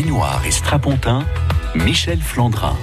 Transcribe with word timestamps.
baignoire 0.00 0.40
et 0.46 0.50
strapontin, 0.50 1.26
Michel 1.74 2.18
Flandrin. 2.22 2.74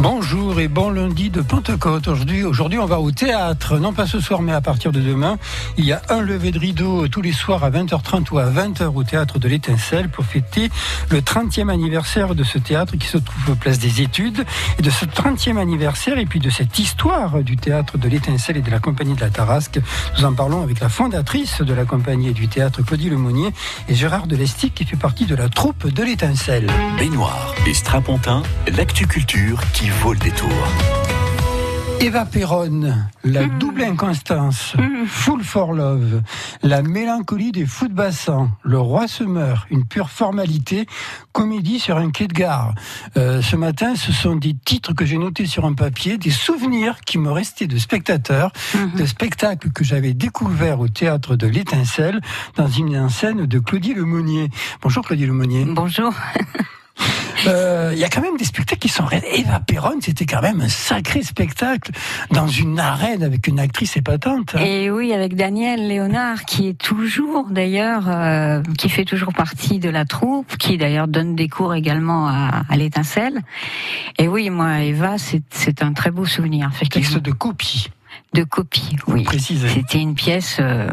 Bonjour 0.00 0.60
et 0.60 0.68
bon 0.68 0.90
lundi 0.90 1.28
de 1.28 1.40
Pentecôte. 1.40 2.06
Aujourd'hui, 2.06 2.44
aujourd'hui, 2.44 2.78
on 2.78 2.86
va 2.86 3.00
au 3.00 3.10
théâtre. 3.10 3.78
Non 3.78 3.92
pas 3.92 4.06
ce 4.06 4.20
soir, 4.20 4.42
mais 4.42 4.52
à 4.52 4.60
partir 4.60 4.92
de 4.92 5.00
demain. 5.00 5.38
Il 5.76 5.84
y 5.84 5.92
a 5.92 6.00
un 6.08 6.20
lever 6.20 6.52
de 6.52 6.58
rideau 6.60 7.08
tous 7.08 7.20
les 7.20 7.32
soirs 7.32 7.64
à 7.64 7.70
20h30 7.70 8.30
ou 8.30 8.38
à 8.38 8.48
20h 8.48 8.94
au 8.94 9.02
théâtre 9.02 9.40
de 9.40 9.48
l'Étincelle 9.48 10.08
pour 10.08 10.24
fêter 10.24 10.70
le 11.10 11.20
30e 11.20 11.68
anniversaire 11.68 12.36
de 12.36 12.44
ce 12.44 12.58
théâtre 12.58 12.96
qui 12.96 13.08
se 13.08 13.18
trouve 13.18 13.56
place 13.56 13.80
des 13.80 14.00
études. 14.00 14.44
Et 14.78 14.82
de 14.82 14.90
ce 14.90 15.04
30e 15.04 15.58
anniversaire 15.58 16.16
et 16.18 16.26
puis 16.26 16.38
de 16.38 16.50
cette 16.50 16.78
histoire 16.78 17.42
du 17.42 17.56
théâtre 17.56 17.98
de 17.98 18.08
l'Étincelle 18.08 18.56
et 18.56 18.62
de 18.62 18.70
la 18.70 18.78
compagnie 18.78 19.16
de 19.16 19.20
la 19.20 19.30
Tarasque, 19.30 19.80
nous 20.16 20.24
en 20.24 20.32
parlons 20.32 20.62
avec 20.62 20.78
la 20.78 20.88
fondatrice 20.88 21.60
de 21.60 21.74
la 21.74 21.84
compagnie 21.84 22.28
et 22.28 22.34
du 22.34 22.46
théâtre, 22.46 22.82
Claudie 22.82 23.10
Lemonnier, 23.10 23.48
et 23.88 23.96
Gérard 23.96 24.28
Delestic 24.28 24.76
qui 24.76 24.84
fait 24.84 24.96
partie 24.96 25.26
de 25.26 25.34
la 25.34 25.48
troupe 25.48 25.92
de 25.92 26.04
l'Étincelle. 26.04 26.70
Baignoire 26.98 27.52
et 27.66 27.74
strapontin, 27.74 28.44
l'actu-culture 28.76 29.60
qui 29.72 29.87
vaut 29.90 30.12
le 30.12 30.18
détour. 30.18 30.50
Eva 32.00 32.24
Perron, 32.24 32.94
la 33.24 33.46
double 33.46 33.82
inconstance, 33.82 34.76
Full 35.06 35.42
for 35.42 35.72
Love, 35.72 36.22
la 36.62 36.82
mélancolie 36.82 37.50
des 37.50 37.66
fous 37.66 37.88
de 37.88 37.92
bassin, 37.92 38.50
Le 38.62 38.78
roi 38.78 39.08
se 39.08 39.24
meurt, 39.24 39.66
une 39.70 39.84
pure 39.84 40.08
formalité, 40.08 40.86
comédie 41.32 41.80
sur 41.80 41.96
un 41.96 42.10
quai 42.10 42.28
de 42.28 42.32
gare. 42.32 42.74
Euh, 43.16 43.42
ce 43.42 43.56
matin, 43.56 43.96
ce 43.96 44.12
sont 44.12 44.36
des 44.36 44.54
titres 44.54 44.92
que 44.92 45.04
j'ai 45.04 45.18
notés 45.18 45.46
sur 45.46 45.64
un 45.64 45.74
papier, 45.74 46.18
des 46.18 46.30
souvenirs 46.30 47.00
qui 47.04 47.18
me 47.18 47.32
restaient 47.32 47.66
de 47.66 47.78
spectateurs, 47.78 48.52
de 48.96 49.04
spectacles 49.04 49.70
que 49.70 49.82
j'avais 49.82 50.14
découverts 50.14 50.80
au 50.80 50.88
théâtre 50.88 51.34
de 51.34 51.48
l'Étincelle, 51.48 52.20
dans 52.56 52.68
une 52.68 53.08
scène 53.10 53.46
de 53.46 53.58
Claudie 53.58 53.94
Lemonnier. 53.94 54.50
Bonjour 54.82 55.04
Claudie 55.04 55.26
Lemonnier. 55.26 55.64
Bonjour. 55.66 56.14
Euh, 57.46 57.90
Il 57.92 57.98
y 57.98 58.04
a 58.04 58.08
quand 58.08 58.20
même 58.20 58.36
des 58.36 58.44
spectacles 58.44 58.80
qui 58.80 58.88
sont 58.88 59.04
réels. 59.04 59.22
Eva 59.32 59.60
Perron, 59.60 59.98
c'était 60.00 60.26
quand 60.26 60.42
même 60.42 60.60
un 60.60 60.68
sacré 60.68 61.22
spectacle 61.22 61.92
dans 62.30 62.46
une 62.48 62.78
arène 62.78 63.22
avec 63.22 63.46
une 63.46 63.60
actrice 63.60 63.96
épatante. 63.96 64.54
hein. 64.54 64.60
Et 64.60 64.90
oui, 64.90 65.12
avec 65.12 65.36
Daniel 65.36 65.86
Léonard, 65.88 66.44
qui 66.44 66.68
est 66.68 66.78
toujours 66.78 67.46
d'ailleurs, 67.50 68.04
euh, 68.08 68.62
qui 68.76 68.88
fait 68.88 69.04
toujours 69.04 69.32
partie 69.32 69.78
de 69.78 69.88
la 69.90 70.04
troupe, 70.04 70.56
qui 70.56 70.76
d'ailleurs 70.78 71.08
donne 71.08 71.34
des 71.36 71.48
cours 71.48 71.74
également 71.74 72.28
à, 72.28 72.62
à 72.68 72.76
l'étincelle. 72.76 73.40
Et 74.18 74.28
oui, 74.28 74.50
moi, 74.50 74.80
Eva, 74.82 75.16
c'est- 75.18 75.82
un 75.82 75.92
très 75.92 76.10
beau 76.10 76.24
souvenir. 76.24 76.70
Texte 76.90 77.18
de 77.18 77.30
copie, 77.30 77.88
De 78.32 78.42
copie, 78.42 78.96
oui. 79.06 79.22
précisé. 79.22 79.68
C'était 79.68 80.00
une 80.00 80.14
pièce 80.14 80.56
euh, 80.60 80.88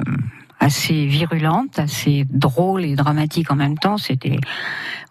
assez 0.66 1.06
virulente, 1.06 1.78
assez 1.80 2.26
drôle 2.30 2.84
et 2.86 2.96
dramatique 2.96 3.52
en 3.52 3.56
même 3.56 3.78
temps. 3.78 3.98
C'était, 3.98 4.40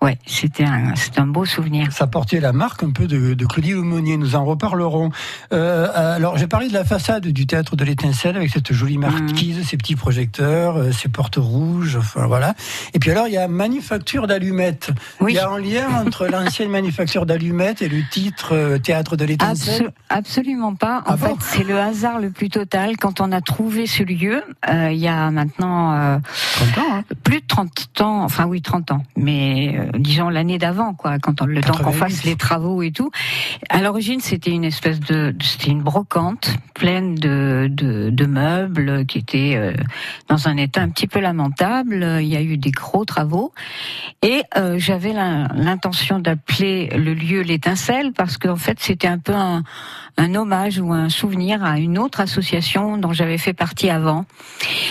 ouais, 0.02 0.18
c'était 0.26 0.64
un, 0.64 0.94
c'est 0.96 1.18
un 1.18 1.26
beau 1.26 1.44
souvenir. 1.44 1.92
Ça 1.92 2.06
portait 2.06 2.40
la 2.40 2.52
marque 2.52 2.82
un 2.82 2.90
peu 2.90 3.06
de, 3.06 3.34
de 3.34 3.46
Claudie 3.46 3.74
Aumonier. 3.74 4.16
Nous 4.16 4.34
en 4.36 4.44
reparlerons. 4.44 5.10
Euh, 5.52 5.88
alors, 5.94 6.36
j'ai 6.38 6.46
parlé 6.46 6.68
de 6.68 6.72
la 6.74 6.84
façade 6.84 7.26
du 7.26 7.46
théâtre 7.46 7.76
de 7.76 7.84
l'Étincelle 7.84 8.36
avec 8.36 8.50
cette 8.50 8.72
jolie 8.72 8.98
marquise, 8.98 9.66
ces 9.66 9.76
petits 9.76 9.96
projecteurs, 9.96 10.76
euh, 10.76 10.92
ces 10.92 11.08
portes 11.08 11.36
rouges. 11.36 11.96
Enfin 11.96 12.26
voilà. 12.26 12.54
Et 12.92 12.98
puis 12.98 13.10
alors, 13.10 13.28
il 13.28 13.34
y 13.34 13.38
a 13.38 13.46
manufacture 13.48 14.26
d'allumettes. 14.26 14.90
Oui. 15.20 15.32
Il 15.32 15.36
y 15.36 15.38
a 15.38 15.48
un 15.48 15.58
lien 15.58 15.88
entre 16.04 16.26
l'ancienne 16.26 16.70
manufacture 16.70 17.26
d'allumettes 17.26 17.80
et 17.82 17.88
le 17.88 18.00
titre 18.10 18.54
euh, 18.54 18.78
théâtre 18.78 19.16
de 19.16 19.24
l'Étincelle. 19.24 19.86
Abso- 19.86 19.90
absolument 20.08 20.74
pas. 20.74 20.98
En 21.06 21.12
Ah 21.12 21.16
fait, 21.16 21.28
bon? 21.28 21.36
c'est 21.40 21.64
le 21.64 21.78
hasard 21.78 22.18
le 22.18 22.30
plus 22.30 22.48
total. 22.48 22.96
Quand 22.96 23.20
on 23.20 23.30
a 23.32 23.40
trouvé 23.40 23.86
ce 23.86 24.02
lieu, 24.02 24.42
euh, 24.68 24.90
il 24.92 24.98
y 24.98 25.08
a 25.08 25.30
maintenant 25.44 25.92
euh, 25.94 26.18
hein 26.76 27.02
plus 27.22 27.40
de 27.40 27.46
30 27.46 28.00
ans, 28.00 28.22
enfin 28.24 28.46
oui, 28.46 28.62
30 28.62 28.92
ans, 28.92 29.02
mais 29.16 29.76
euh, 29.78 29.90
disons 29.98 30.28
l'année 30.28 30.58
d'avant, 30.58 30.94
quoi, 30.94 31.18
quand 31.18 31.42
on, 31.42 31.46
le 31.46 31.60
temps 31.60 31.72
qu'on 31.72 31.92
88. 31.92 31.98
fasse 31.98 32.24
les 32.24 32.36
travaux 32.36 32.82
et 32.82 32.90
tout. 32.90 33.10
À 33.68 33.80
l'origine, 33.82 34.20
c'était 34.20 34.50
une 34.50 34.64
espèce 34.64 35.00
de, 35.00 35.34
c'était 35.40 35.70
une 35.70 35.82
brocante 35.82 36.50
pleine 36.74 37.14
de, 37.14 37.68
de, 37.70 38.10
de 38.10 38.26
meubles 38.26 39.06
qui 39.06 39.18
étaient 39.18 39.54
euh, 39.56 39.72
dans 40.28 40.48
un 40.48 40.56
état 40.56 40.80
un 40.82 40.88
petit 40.88 41.06
peu 41.06 41.20
lamentable. 41.20 42.18
Il 42.20 42.26
y 42.28 42.36
a 42.36 42.42
eu 42.42 42.56
des 42.56 42.70
gros 42.72 43.04
travaux 43.04 43.52
et 44.22 44.42
euh, 44.56 44.78
j'avais 44.78 45.12
l'in- 45.12 45.48
l'intention 45.54 46.18
d'appeler 46.18 46.88
le 46.96 47.14
lieu 47.14 47.42
l'étincelle 47.42 48.12
parce 48.12 48.38
qu'en 48.38 48.56
fait, 48.56 48.78
c'était 48.80 49.06
un 49.08 49.18
peu 49.18 49.34
un, 49.34 49.62
un 50.16 50.34
hommage 50.34 50.78
ou 50.80 50.92
un 50.92 51.08
souvenir 51.08 51.64
à 51.64 51.78
une 51.78 51.98
autre 51.98 52.20
association 52.20 52.96
dont 52.98 53.12
j'avais 53.12 53.38
fait 53.38 53.52
partie 53.52 53.90
avant, 53.90 54.26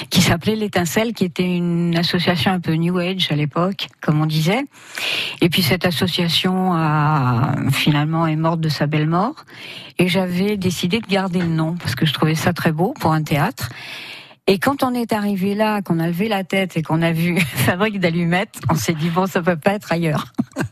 qui 0.09 0.21
s'appelait 0.33 0.55
l'étincelle, 0.55 1.13
qui 1.13 1.25
était 1.25 1.45
une 1.45 1.95
association 1.95 2.51
un 2.51 2.59
peu 2.59 2.73
New 2.73 2.97
Age 2.97 3.27
à 3.29 3.35
l'époque, 3.35 3.89
comme 4.01 4.19
on 4.19 4.25
disait. 4.25 4.63
Et 5.41 5.49
puis 5.49 5.61
cette 5.61 5.85
association 5.85 6.73
a 6.73 7.53
finalement 7.71 8.25
est 8.25 8.35
morte 8.35 8.59
de 8.59 8.69
sa 8.69 8.87
belle 8.87 9.07
mort. 9.07 9.45
Et 9.99 10.07
j'avais 10.07 10.57
décidé 10.57 11.01
de 11.01 11.05
garder 11.05 11.39
le 11.39 11.49
nom 11.49 11.75
parce 11.75 11.93
que 11.93 12.07
je 12.07 12.13
trouvais 12.13 12.33
ça 12.33 12.51
très 12.51 12.71
beau 12.71 12.95
pour 12.99 13.13
un 13.13 13.21
théâtre. 13.21 13.69
Et 14.47 14.57
quand 14.57 14.81
on 14.81 14.95
est 14.95 15.13
arrivé 15.13 15.53
là, 15.53 15.83
qu'on 15.83 15.99
a 15.99 16.07
levé 16.07 16.27
la 16.29 16.43
tête 16.43 16.77
et 16.77 16.81
qu'on 16.81 17.03
a 17.03 17.11
vu 17.11 17.39
fabrique 17.67 17.99
d'allumettes, 17.99 18.59
on 18.71 18.75
s'est 18.75 18.95
dit 18.95 19.11
bon, 19.11 19.27
ça 19.27 19.39
peut 19.43 19.55
pas 19.55 19.73
être 19.73 19.91
ailleurs. 19.91 20.33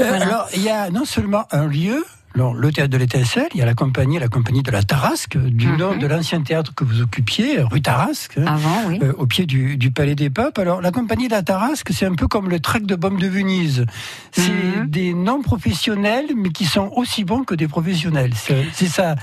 Euh, 0.00 0.08
Voilà. 0.08 0.26
Alors, 0.26 0.48
il 0.56 0.62
y 0.62 0.70
a 0.70 0.90
non 0.90 1.04
seulement 1.04 1.44
un 1.52 1.68
lieu, 1.68 2.04
alors, 2.34 2.52
le 2.54 2.72
théâtre 2.72 2.90
de 2.90 2.96
l'Étincelle, 2.96 3.46
il 3.54 3.60
y 3.60 3.62
a 3.62 3.66
la 3.66 3.74
compagnie, 3.74 4.18
la 4.18 4.26
compagnie 4.28 4.62
de 4.62 4.70
la 4.72 4.82
Tarasque, 4.82 5.38
du 5.38 5.68
Mhm. 5.68 5.76
nom 5.76 5.96
de 5.96 6.06
l'ancien 6.06 6.40
théâtre 6.42 6.74
que 6.74 6.82
vous 6.82 7.00
occupiez, 7.00 7.60
rue 7.62 7.80
Tarasque. 7.80 8.38
Avant, 8.44 8.82
oui. 8.88 8.98
euh, 9.02 9.12
au 9.18 9.26
pied 9.26 9.46
du, 9.46 9.76
du 9.76 9.90
Palais 9.92 10.16
des 10.16 10.30
Papes. 10.30 10.58
Alors, 10.58 10.80
la 10.80 10.90
compagnie 10.90 11.28
de 11.28 11.32
la 11.32 11.42
Tarasque, 11.44 11.90
c'est 11.92 12.06
un 12.06 12.14
peu 12.14 12.26
comme 12.26 12.48
le 12.48 12.58
trek 12.58 12.80
de 12.80 12.96
Baume 12.96 13.18
de 13.20 13.28
Venise. 13.28 13.86
C'est 14.32 14.50
Mhm. 14.50 14.86
des 14.88 15.14
non-professionnels, 15.14 16.26
mais 16.36 16.50
qui 16.50 16.64
sont 16.64 16.90
aussi 16.96 17.22
bons 17.24 17.44
que 17.44 17.54
des 17.54 17.68
professionnels. 17.68 18.32
C'est 18.34 18.88
ça. 18.88 19.14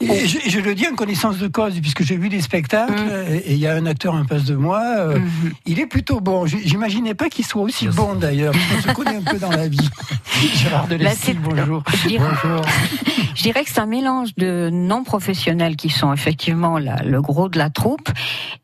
Et 0.00 0.28
je, 0.28 0.38
je 0.48 0.60
le 0.60 0.76
dis 0.76 0.86
en 0.86 0.94
connaissance 0.94 1.38
de 1.38 1.48
cause, 1.48 1.80
puisque 1.80 2.04
j'ai 2.04 2.16
vu 2.16 2.28
des 2.28 2.40
spectacles, 2.40 2.92
Mhm. 2.92 3.32
et 3.34 3.36
et 3.38 3.52
il 3.54 3.58
y 3.58 3.66
a 3.66 3.74
un 3.74 3.84
acteur 3.84 4.14
en 4.14 4.24
face 4.24 4.44
de 4.44 4.54
moi. 4.54 4.80
euh, 4.96 5.18
Mhm. 5.18 5.52
Il 5.66 5.80
est 5.80 5.86
plutôt 5.86 6.20
bon. 6.20 6.46
J'imaginais 6.46 7.14
pas 7.14 7.28
qu'il 7.28 7.44
soit 7.44 7.62
aussi 7.62 7.88
bon 7.88 8.14
d'ailleurs. 8.14 8.54
On 8.76 8.80
se 8.80 8.92
connaît 8.94 9.16
un 9.16 9.22
peu 9.22 9.38
dans 9.38 9.50
la 9.50 9.66
vie. 9.66 9.76
Gérard 10.54 10.82
Là, 10.88 10.96
Delestil, 10.98 11.34
c'est- 11.34 11.34
bonjour. 11.42 11.82
je 12.04 12.08
dirais- 12.08 12.28
Bonjour. 12.42 12.62
Je 13.34 13.42
dirais 13.44 13.62
que 13.64 13.70
c'est 13.70 13.78
un 13.80 13.86
mélange 13.86 14.34
de 14.36 14.68
non 14.72 15.04
professionnels 15.04 15.76
qui 15.76 15.90
sont 15.90 16.12
effectivement 16.12 16.78
la- 16.78 17.02
le 17.04 17.20
gros 17.22 17.48
de 17.48 17.56
la 17.58 17.70
troupe 17.70 18.08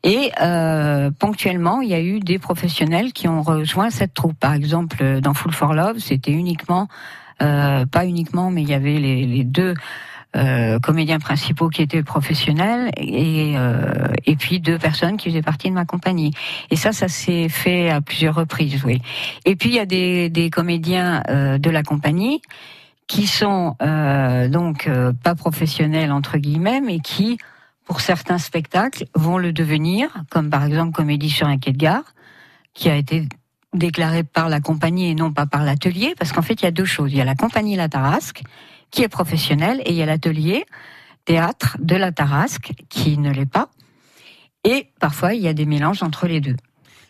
et 0.03 0.31
euh, 0.41 1.11
ponctuellement 1.17 1.79
il 1.79 1.89
y 1.89 1.93
a 1.93 2.01
eu 2.01 2.19
des 2.19 2.39
professionnels 2.39 3.13
qui 3.13 3.27
ont 3.29 3.41
rejoint 3.41 3.89
cette 3.89 4.13
troupe. 4.13 4.37
Par 4.37 4.53
exemple, 4.53 4.97
euh, 5.01 5.21
dans 5.21 5.33
Full 5.33 5.53
for 5.53 5.73
Love, 5.73 5.99
c'était 5.99 6.31
uniquement, 6.31 6.89
euh, 7.41 7.85
pas 7.85 8.05
uniquement, 8.05 8.51
mais 8.51 8.63
il 8.63 8.69
y 8.69 8.73
avait 8.73 8.97
les, 8.99 9.25
les 9.25 9.43
deux 9.45 9.75
euh, 10.35 10.79
comédiens 10.79 11.19
principaux 11.19 11.69
qui 11.69 11.81
étaient 11.81 12.03
professionnels 12.03 12.91
et, 12.97 13.53
euh, 13.55 14.07
et 14.25 14.35
puis 14.35 14.59
deux 14.59 14.77
personnes 14.77 15.17
qui 15.17 15.29
faisaient 15.29 15.41
partie 15.41 15.69
de 15.69 15.73
ma 15.73 15.85
compagnie. 15.85 16.31
Et 16.69 16.75
ça, 16.75 16.91
ça 16.91 17.07
s'est 17.07 17.49
fait 17.49 17.89
à 17.89 18.01
plusieurs 18.01 18.35
reprises, 18.35 18.83
oui. 18.83 19.01
Et 19.45 19.55
puis 19.55 19.69
il 19.69 19.75
y 19.75 19.79
a 19.79 19.85
des, 19.85 20.29
des 20.29 20.49
comédiens 20.49 21.23
euh, 21.29 21.57
de 21.57 21.69
la 21.69 21.83
compagnie 21.83 22.41
qui 23.07 23.27
sont 23.27 23.75
euh, 23.81 24.47
donc 24.47 24.87
euh, 24.87 25.13
pas 25.13 25.35
professionnels 25.35 26.11
entre 26.11 26.37
guillemets, 26.37 26.81
mais 26.81 26.99
qui, 26.99 27.37
pour 27.85 28.01
certains 28.01 28.39
spectacles, 28.39 29.05
vont 29.13 29.37
le 29.37 29.53
devenir, 29.53 30.09
comme 30.29 30.49
par 30.49 30.63
exemple 30.63 30.91
Comédie 30.91 31.29
sur 31.29 31.47
un 31.47 31.57
quai 31.57 31.71
de 31.71 31.77
gare, 31.77 32.13
qui 32.73 32.89
a 32.89 32.95
été 32.95 33.27
déclaré 33.73 34.23
par 34.23 34.49
la 34.49 34.59
compagnie 34.59 35.09
et 35.09 35.15
non 35.15 35.31
pas 35.31 35.45
par 35.45 35.63
l'atelier, 35.63 36.15
parce 36.17 36.31
qu'en 36.31 36.41
fait 36.41 36.61
il 36.61 36.63
y 36.63 36.67
a 36.67 36.71
deux 36.71 36.85
choses. 36.85 37.11
Il 37.11 37.17
y 37.17 37.21
a 37.21 37.25
la 37.25 37.35
compagnie 37.35 37.75
La 37.75 37.89
Tarasque, 37.89 38.41
qui 38.95 39.03
est 39.03 39.09
professionnelle, 39.09 39.81
et 39.85 39.91
il 39.91 39.97
y 39.97 40.01
a 40.01 40.05
l'atelier 40.05 40.65
théâtre 41.25 41.77
de 41.79 41.95
La 41.95 42.11
Tarasque, 42.11 42.71
qui 42.89 43.17
ne 43.17 43.31
l'est 43.31 43.45
pas. 43.45 43.69
Et 44.63 44.87
parfois 44.99 45.33
il 45.33 45.41
y 45.41 45.47
a 45.47 45.53
des 45.53 45.65
mélanges 45.65 46.01
entre 46.01 46.27
les 46.27 46.39
deux. 46.39 46.55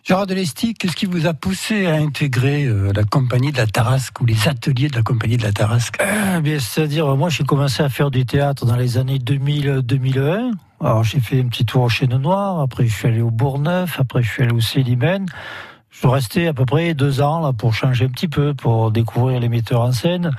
Gérard 0.03 0.27
Delestic, 0.27 0.77
qu'est-ce 0.77 0.95
qui 0.95 1.05
vous 1.05 1.25
a 1.25 1.33
poussé 1.33 1.87
à 1.87 1.95
intégrer 1.95 2.65
euh, 2.65 2.91
la 2.93 3.03
compagnie 3.03 3.51
de 3.51 3.57
la 3.57 3.65
Tarasque 3.65 4.21
ou 4.21 4.25
les 4.25 4.47
ateliers 4.47 4.87
de 4.87 4.95
la 4.95 5.01
compagnie 5.01 5.37
de 5.37 5.43
la 5.43 5.51
Tarasque? 5.51 5.97
Bien, 6.43 6.59
c'est-à-dire, 6.59 7.15
moi, 7.15 7.29
j'ai 7.29 7.43
commencé 7.43 7.81
à 7.81 7.89
faire 7.89 8.11
du 8.11 8.23
théâtre 8.23 8.65
dans 8.65 8.75
les 8.75 8.99
années 8.99 9.17
2000-2001. 9.17 10.51
Alors, 10.79 11.03
j'ai 11.03 11.19
fait 11.19 11.39
un 11.41 11.47
petit 11.47 11.65
tour 11.65 11.83
au 11.83 11.89
Chêne 11.89 12.17
Noir, 12.17 12.59
après, 12.59 12.85
je 12.85 12.93
suis 12.93 13.07
allé 13.07 13.21
au 13.21 13.31
Bourgneuf, 13.31 13.99
après, 13.99 14.21
je 14.21 14.29
suis 14.29 14.43
allé 14.43 14.53
au 14.53 14.61
Célimène. 14.61 15.25
Je 15.95 15.99
suis 16.01 16.07
resté 16.09 16.47
à 16.47 16.53
peu 16.53 16.65
près 16.65 16.93
deux 16.93 17.21
ans 17.21 17.39
là 17.39 17.53
pour 17.53 17.73
changer 17.73 18.03
un 18.03 18.09
petit 18.09 18.27
peu, 18.27 18.53
pour 18.53 18.91
découvrir 18.91 19.39
les 19.39 19.47
metteurs 19.47 19.79
en 19.79 19.93
scène. 19.93 20.31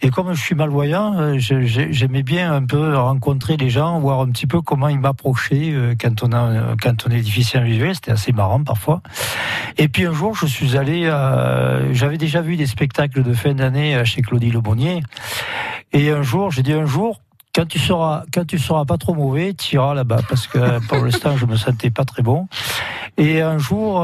Et 0.00 0.10
comme 0.10 0.32
je 0.32 0.40
suis 0.40 0.54
malvoyant, 0.54 1.18
euh, 1.18 1.38
j'aimais 1.38 2.22
bien 2.22 2.52
un 2.52 2.64
peu 2.64 2.96
rencontrer 2.96 3.56
les 3.56 3.68
gens, 3.68 3.98
voir 3.98 4.20
un 4.20 4.30
petit 4.30 4.46
peu 4.46 4.60
comment 4.60 4.86
ils 4.86 5.00
m'approchaient 5.00 5.72
euh, 5.72 5.96
quand 6.00 6.22
on 6.22 6.30
a, 6.30 6.76
quand 6.80 7.04
on 7.04 7.10
est 7.10 7.20
difficile 7.20 7.64
visuel. 7.64 7.96
C'était 7.96 8.12
assez 8.12 8.30
marrant 8.30 8.62
parfois. 8.62 9.02
Et 9.76 9.88
puis 9.88 10.06
un 10.06 10.12
jour, 10.12 10.36
je 10.36 10.46
suis 10.46 10.76
allé, 10.76 11.06
euh, 11.06 11.92
j'avais 11.92 12.16
déjà 12.16 12.40
vu 12.40 12.56
des 12.56 12.66
spectacles 12.66 13.24
de 13.24 13.32
fin 13.32 13.54
d'année 13.54 14.04
chez 14.04 14.22
Claudie 14.22 14.52
Lebonnier. 14.52 15.02
Et 15.92 16.10
un 16.10 16.22
jour, 16.22 16.52
j'ai 16.52 16.62
dit 16.62 16.74
un 16.74 16.86
jour, 16.86 17.20
quand 17.54 17.66
tu 17.66 17.78
seras, 17.78 18.24
quand 18.32 18.46
tu 18.46 18.58
seras 18.58 18.84
pas 18.84 18.98
trop 18.98 19.14
mauvais, 19.14 19.54
tu 19.54 19.76
iras 19.76 19.94
là-bas, 19.94 20.20
parce 20.28 20.46
que 20.46 20.78
pour 20.88 20.98
l'instant, 21.04 21.36
je 21.36 21.46
me 21.46 21.56
sentais 21.56 21.90
pas 21.90 22.04
très 22.04 22.22
bon. 22.22 22.48
Et 23.18 23.42
un 23.42 23.58
jour, 23.58 24.02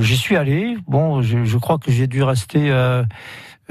j'y 0.00 0.16
suis 0.16 0.36
allé. 0.36 0.76
Bon, 0.86 1.20
je, 1.20 1.44
je 1.44 1.58
crois 1.58 1.78
que 1.78 1.90
j'ai 1.90 2.06
dû 2.06 2.22
rester 2.22 2.70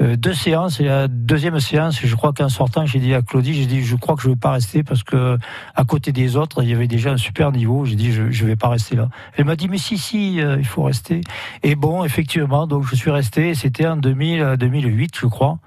euh, 0.00 0.16
deux 0.16 0.32
séances 0.32 0.80
et 0.80 0.84
la 0.84 1.08
deuxième 1.08 1.60
séance, 1.60 2.00
je 2.02 2.14
crois 2.14 2.32
qu'en 2.32 2.48
sortant, 2.48 2.86
j'ai 2.86 3.00
dit 3.00 3.12
à 3.12 3.20
Claudie, 3.20 3.52
j'ai 3.52 3.66
dit, 3.66 3.82
je 3.82 3.96
crois 3.96 4.16
que 4.16 4.22
je 4.22 4.30
vais 4.30 4.36
pas 4.36 4.52
rester 4.52 4.82
parce 4.82 5.02
que 5.02 5.36
à 5.74 5.84
côté 5.84 6.10
des 6.10 6.36
autres, 6.36 6.62
il 6.62 6.70
y 6.70 6.74
avait 6.74 6.86
déjà 6.86 7.10
un 7.10 7.18
super 7.18 7.52
niveau. 7.52 7.84
J'ai 7.84 7.96
dit, 7.96 8.12
je, 8.12 8.30
je 8.30 8.46
vais 8.46 8.56
pas 8.56 8.68
rester 8.68 8.96
là. 8.96 9.10
Elle 9.36 9.44
m'a 9.44 9.56
dit, 9.56 9.68
mais 9.68 9.76
si, 9.76 9.98
si, 9.98 10.40
euh, 10.40 10.56
il 10.58 10.64
faut 10.64 10.84
rester. 10.84 11.20
Et 11.62 11.74
bon, 11.74 12.02
effectivement, 12.02 12.66
donc 12.66 12.86
je 12.86 12.96
suis 12.96 13.10
resté. 13.10 13.54
C'était 13.54 13.86
en 13.86 13.96
2000, 13.96 14.56
2008, 14.58 15.18
je 15.18 15.26
crois. 15.26 15.58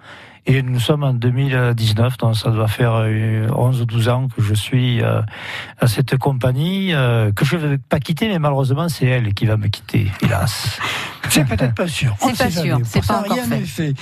Et 0.46 0.62
nous 0.62 0.80
sommes 0.80 1.04
en 1.04 1.14
2019, 1.14 2.18
donc 2.18 2.36
ça 2.36 2.50
doit 2.50 2.68
faire 2.68 2.94
11 2.94 3.06
euh, 3.06 3.82
ou 3.82 3.86
12 3.86 4.10
ans 4.10 4.28
que 4.28 4.42
je 4.42 4.54
suis 4.54 5.02
à 5.04 5.88
cette 5.88 6.18
compagnie, 6.18 6.92
que 7.36 7.46
je 7.46 7.58
ne 7.58 7.68
vais 7.68 7.78
pas 7.78 8.00
quitter, 8.00 8.28
mais 8.28 8.40
malheureusement, 8.40 8.90
c'est 8.90 9.06
elle 9.06 9.34
qui 9.34 9.46
va 9.46 9.58
me 9.58 9.68
quitter, 9.68 10.12
hélas. 10.22 10.80
C'est 11.30 11.46
peut-être 11.46 11.74
pas 11.74 11.88
sûr. 11.88 12.16
C'est 12.20 12.38
pas 12.38 12.52
sûr. 12.52 12.80
C'est 12.84 13.06
pas 13.06 13.20
encore 13.20 13.32
rien 13.34 13.66
fait. 13.66 13.96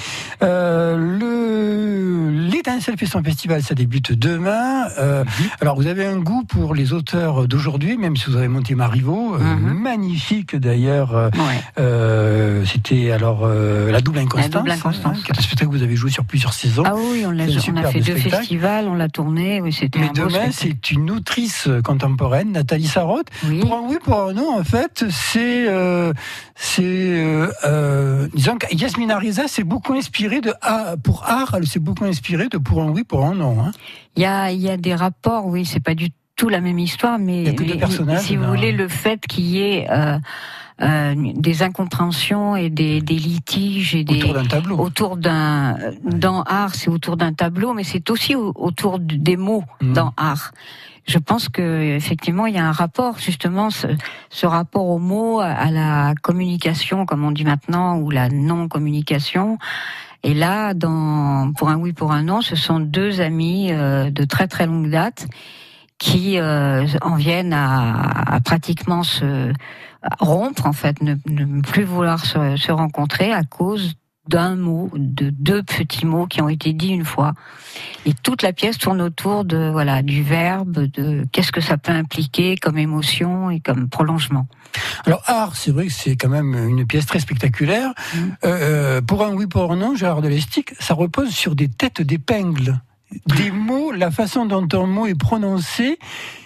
Euh, 0.43 0.97
le 0.97 2.11
l'étincelle 2.61 2.97
fait 2.97 3.05
son 3.05 3.23
festival, 3.23 3.63
ça 3.63 3.73
débute 3.73 4.11
demain. 4.11 4.87
Euh, 4.99 5.23
mhm. 5.23 5.29
Alors 5.61 5.75
vous 5.75 5.87
avez 5.87 6.05
un 6.05 6.17
goût 6.17 6.43
pour 6.43 6.75
les 6.75 6.93
auteurs 6.93 7.47
d'aujourd'hui, 7.47 7.97
même 7.97 8.15
si 8.15 8.29
vous 8.29 8.35
avez 8.35 8.47
monté 8.47 8.75
Marivaux, 8.75 9.35
euh, 9.35 9.39
mhm. 9.39 9.73
magnifique 9.73 10.55
d'ailleurs. 10.55 11.31
Euh, 11.79 12.63
c'était 12.65 13.11
alors 13.11 13.47
la 13.47 14.01
double 14.01 14.19
inconstance, 14.19 14.53
la 14.53 14.59
double 14.59 14.71
inconstance. 14.71 15.17
Hein, 15.27 15.61
que 15.61 15.65
vous 15.65 15.83
avez 15.83 15.95
joué 15.95 16.09
sur 16.09 16.25
plusieurs 16.31 16.53
saisons. 16.53 16.83
Ah 16.85 16.95
oui, 16.95 17.23
on, 17.27 17.37
a, 17.37 17.43
on 17.43 17.75
a 17.75 17.91
fait 17.91 17.99
deux 17.99 18.15
festivals, 18.15 18.87
on 18.87 18.95
l'a 18.95 19.09
tourné. 19.09 19.61
Oui, 19.61 19.73
c'était. 19.73 19.99
Mais 19.99 20.09
demain, 20.15 20.49
c'est 20.51 20.89
une 20.89 21.11
autrice 21.11 21.67
contemporaine, 21.83 22.53
Nathalie 22.53 22.87
Sarotte. 22.87 23.27
Oui. 23.45 23.59
Pour 23.59 23.73
un 23.75 23.81
oui, 23.87 23.97
pour 24.01 24.19
un 24.21 24.33
non, 24.33 24.57
en 24.57 24.63
fait, 24.63 25.03
c'est 25.09 25.67
c'est 26.55 26.83
euh, 26.83 27.51
euh, 27.65 28.27
disons 28.33 28.57
que 28.57 28.73
Yasmina 28.73 29.19
Reza 29.19 29.47
s'est 29.47 29.63
beaucoup 29.63 29.93
inspiré 29.93 30.41
de 30.41 30.53
pour 31.03 31.25
art, 31.25 31.55
elle 31.57 31.67
s'est 31.67 31.79
beaucoup 31.79 32.05
inspirée 32.05 32.47
de 32.47 32.57
pour 32.57 32.81
un 32.81 32.89
oui, 32.89 33.03
pour 33.03 33.25
un 33.25 33.35
non. 33.35 33.61
Hein. 33.61 33.71
Il 34.15 34.23
y 34.23 34.25
a 34.25 34.51
il 34.51 34.61
y 34.61 34.69
a 34.69 34.77
des 34.77 34.95
rapports, 34.95 35.47
oui, 35.47 35.65
c'est 35.65 35.79
pas 35.79 35.95
du 35.95 36.11
tout 36.11 36.20
la 36.49 36.61
même 36.61 36.79
histoire, 36.79 37.19
mais, 37.19 37.55
si 38.19 38.35
vous 38.35 38.45
voulez 38.45 38.71
le 38.71 38.87
fait 38.87 39.25
qu'il 39.27 39.45
y 39.45 39.61
ait 39.61 39.87
euh, 39.89 40.17
euh, 40.81 41.15
des 41.35 41.63
incompréhensions 41.63 42.55
et 42.55 42.69
des, 42.69 43.01
des 43.01 43.15
litiges 43.15 43.95
et 43.95 44.03
des 44.03 44.23
autour 44.23 44.33
d'un 44.33 44.45
tableau. 44.45 44.77
Autour 44.77 45.17
d'un 45.17 45.77
dans 46.03 46.43
art, 46.43 46.75
c'est 46.75 46.89
autour 46.89 47.17
d'un 47.17 47.33
tableau, 47.33 47.73
mais 47.73 47.83
c'est 47.83 48.09
aussi 48.09 48.35
autour 48.35 48.99
des 48.99 49.37
mots 49.37 49.63
mmh. 49.81 49.93
dans 49.93 50.13
art 50.17 50.51
je 51.07 51.17
pense 51.17 51.49
que 51.49 51.95
effectivement 51.95 52.45
il 52.45 52.55
y 52.55 52.57
a 52.57 52.65
un 52.65 52.71
rapport 52.71 53.17
justement 53.17 53.69
ce, 53.69 53.87
ce 54.29 54.45
rapport 54.45 54.87
aux 54.87 54.99
mots, 54.99 55.39
à 55.39 55.71
la 55.71 56.13
communication 56.21 57.05
comme 57.05 57.25
on 57.25 57.31
dit 57.31 57.43
maintenant 57.43 57.97
ou 57.97 58.11
la 58.11 58.29
non 58.29 58.67
communication. 58.67 59.57
Et 60.23 60.35
là, 60.35 60.75
dans 60.75 61.51
pour 61.53 61.69
un 61.69 61.77
oui 61.77 61.93
pour 61.93 62.11
un 62.11 62.23
non, 62.23 62.41
ce 62.41 62.55
sont 62.55 62.79
deux 62.79 63.21
amis 63.21 63.71
euh, 63.71 64.11
de 64.11 64.23
très 64.23 64.47
très 64.47 64.67
longue 64.67 64.89
date 64.89 65.27
qui 66.01 66.39
euh, 66.39 66.87
en 67.03 67.15
viennent 67.15 67.53
à, 67.53 68.33
à, 68.33 68.39
pratiquement 68.41 69.03
se 69.03 69.53
rompre 70.19 70.65
en 70.65 70.73
fait, 70.73 70.99
ne, 71.03 71.13
ne 71.27 71.61
plus 71.61 71.83
vouloir 71.83 72.25
se, 72.25 72.57
se 72.57 72.71
rencontrer 72.71 73.31
à 73.31 73.43
cause 73.43 73.93
d'un 74.27 74.55
mot, 74.55 74.89
de 74.95 75.29
deux 75.29 75.61
petits 75.61 76.07
mots 76.07 76.25
qui 76.25 76.41
ont 76.41 76.49
été 76.49 76.73
dits 76.73 76.89
une 76.89 77.05
fois. 77.05 77.33
Et 78.07 78.13
toute 78.15 78.41
la 78.41 78.51
pièce 78.51 78.79
tourne 78.79 78.99
autour 78.99 79.45
de 79.45 79.69
voilà 79.71 80.01
du 80.01 80.23
verbe, 80.23 80.87
de 80.87 81.27
qu'est-ce 81.31 81.51
que 81.51 81.61
ça 81.61 81.77
peut 81.77 81.91
impliquer 81.91 82.55
comme 82.55 82.79
émotion 82.79 83.51
et 83.51 83.59
comme 83.59 83.87
prolongement. 83.87 84.47
Alors 85.05 85.21
art, 85.27 85.55
c'est 85.55 85.71
vrai 85.71 85.85
que 85.85 85.93
c'est 85.93 86.15
quand 86.15 86.29
même 86.29 86.55
une 86.55 86.87
pièce 86.87 87.05
très 87.05 87.19
spectaculaire. 87.19 87.93
Mm. 88.15 88.17
Euh, 88.17 88.27
euh, 88.43 89.01
pour 89.01 89.23
un 89.23 89.33
oui 89.33 89.45
pour 89.45 89.71
un 89.71 89.75
non, 89.75 89.95
Gérard 89.95 90.23
Delestic, 90.23 90.73
ça 90.79 90.95
repose 90.95 91.29
sur 91.29 91.55
des 91.55 91.67
têtes 91.67 92.01
d'épingles 92.01 92.81
des 93.27 93.51
mots, 93.51 93.91
la 93.91 94.11
façon 94.11 94.45
dont 94.45 94.67
un 94.73 94.85
mot 94.85 95.05
est 95.07 95.15
prononcé, 95.15 95.99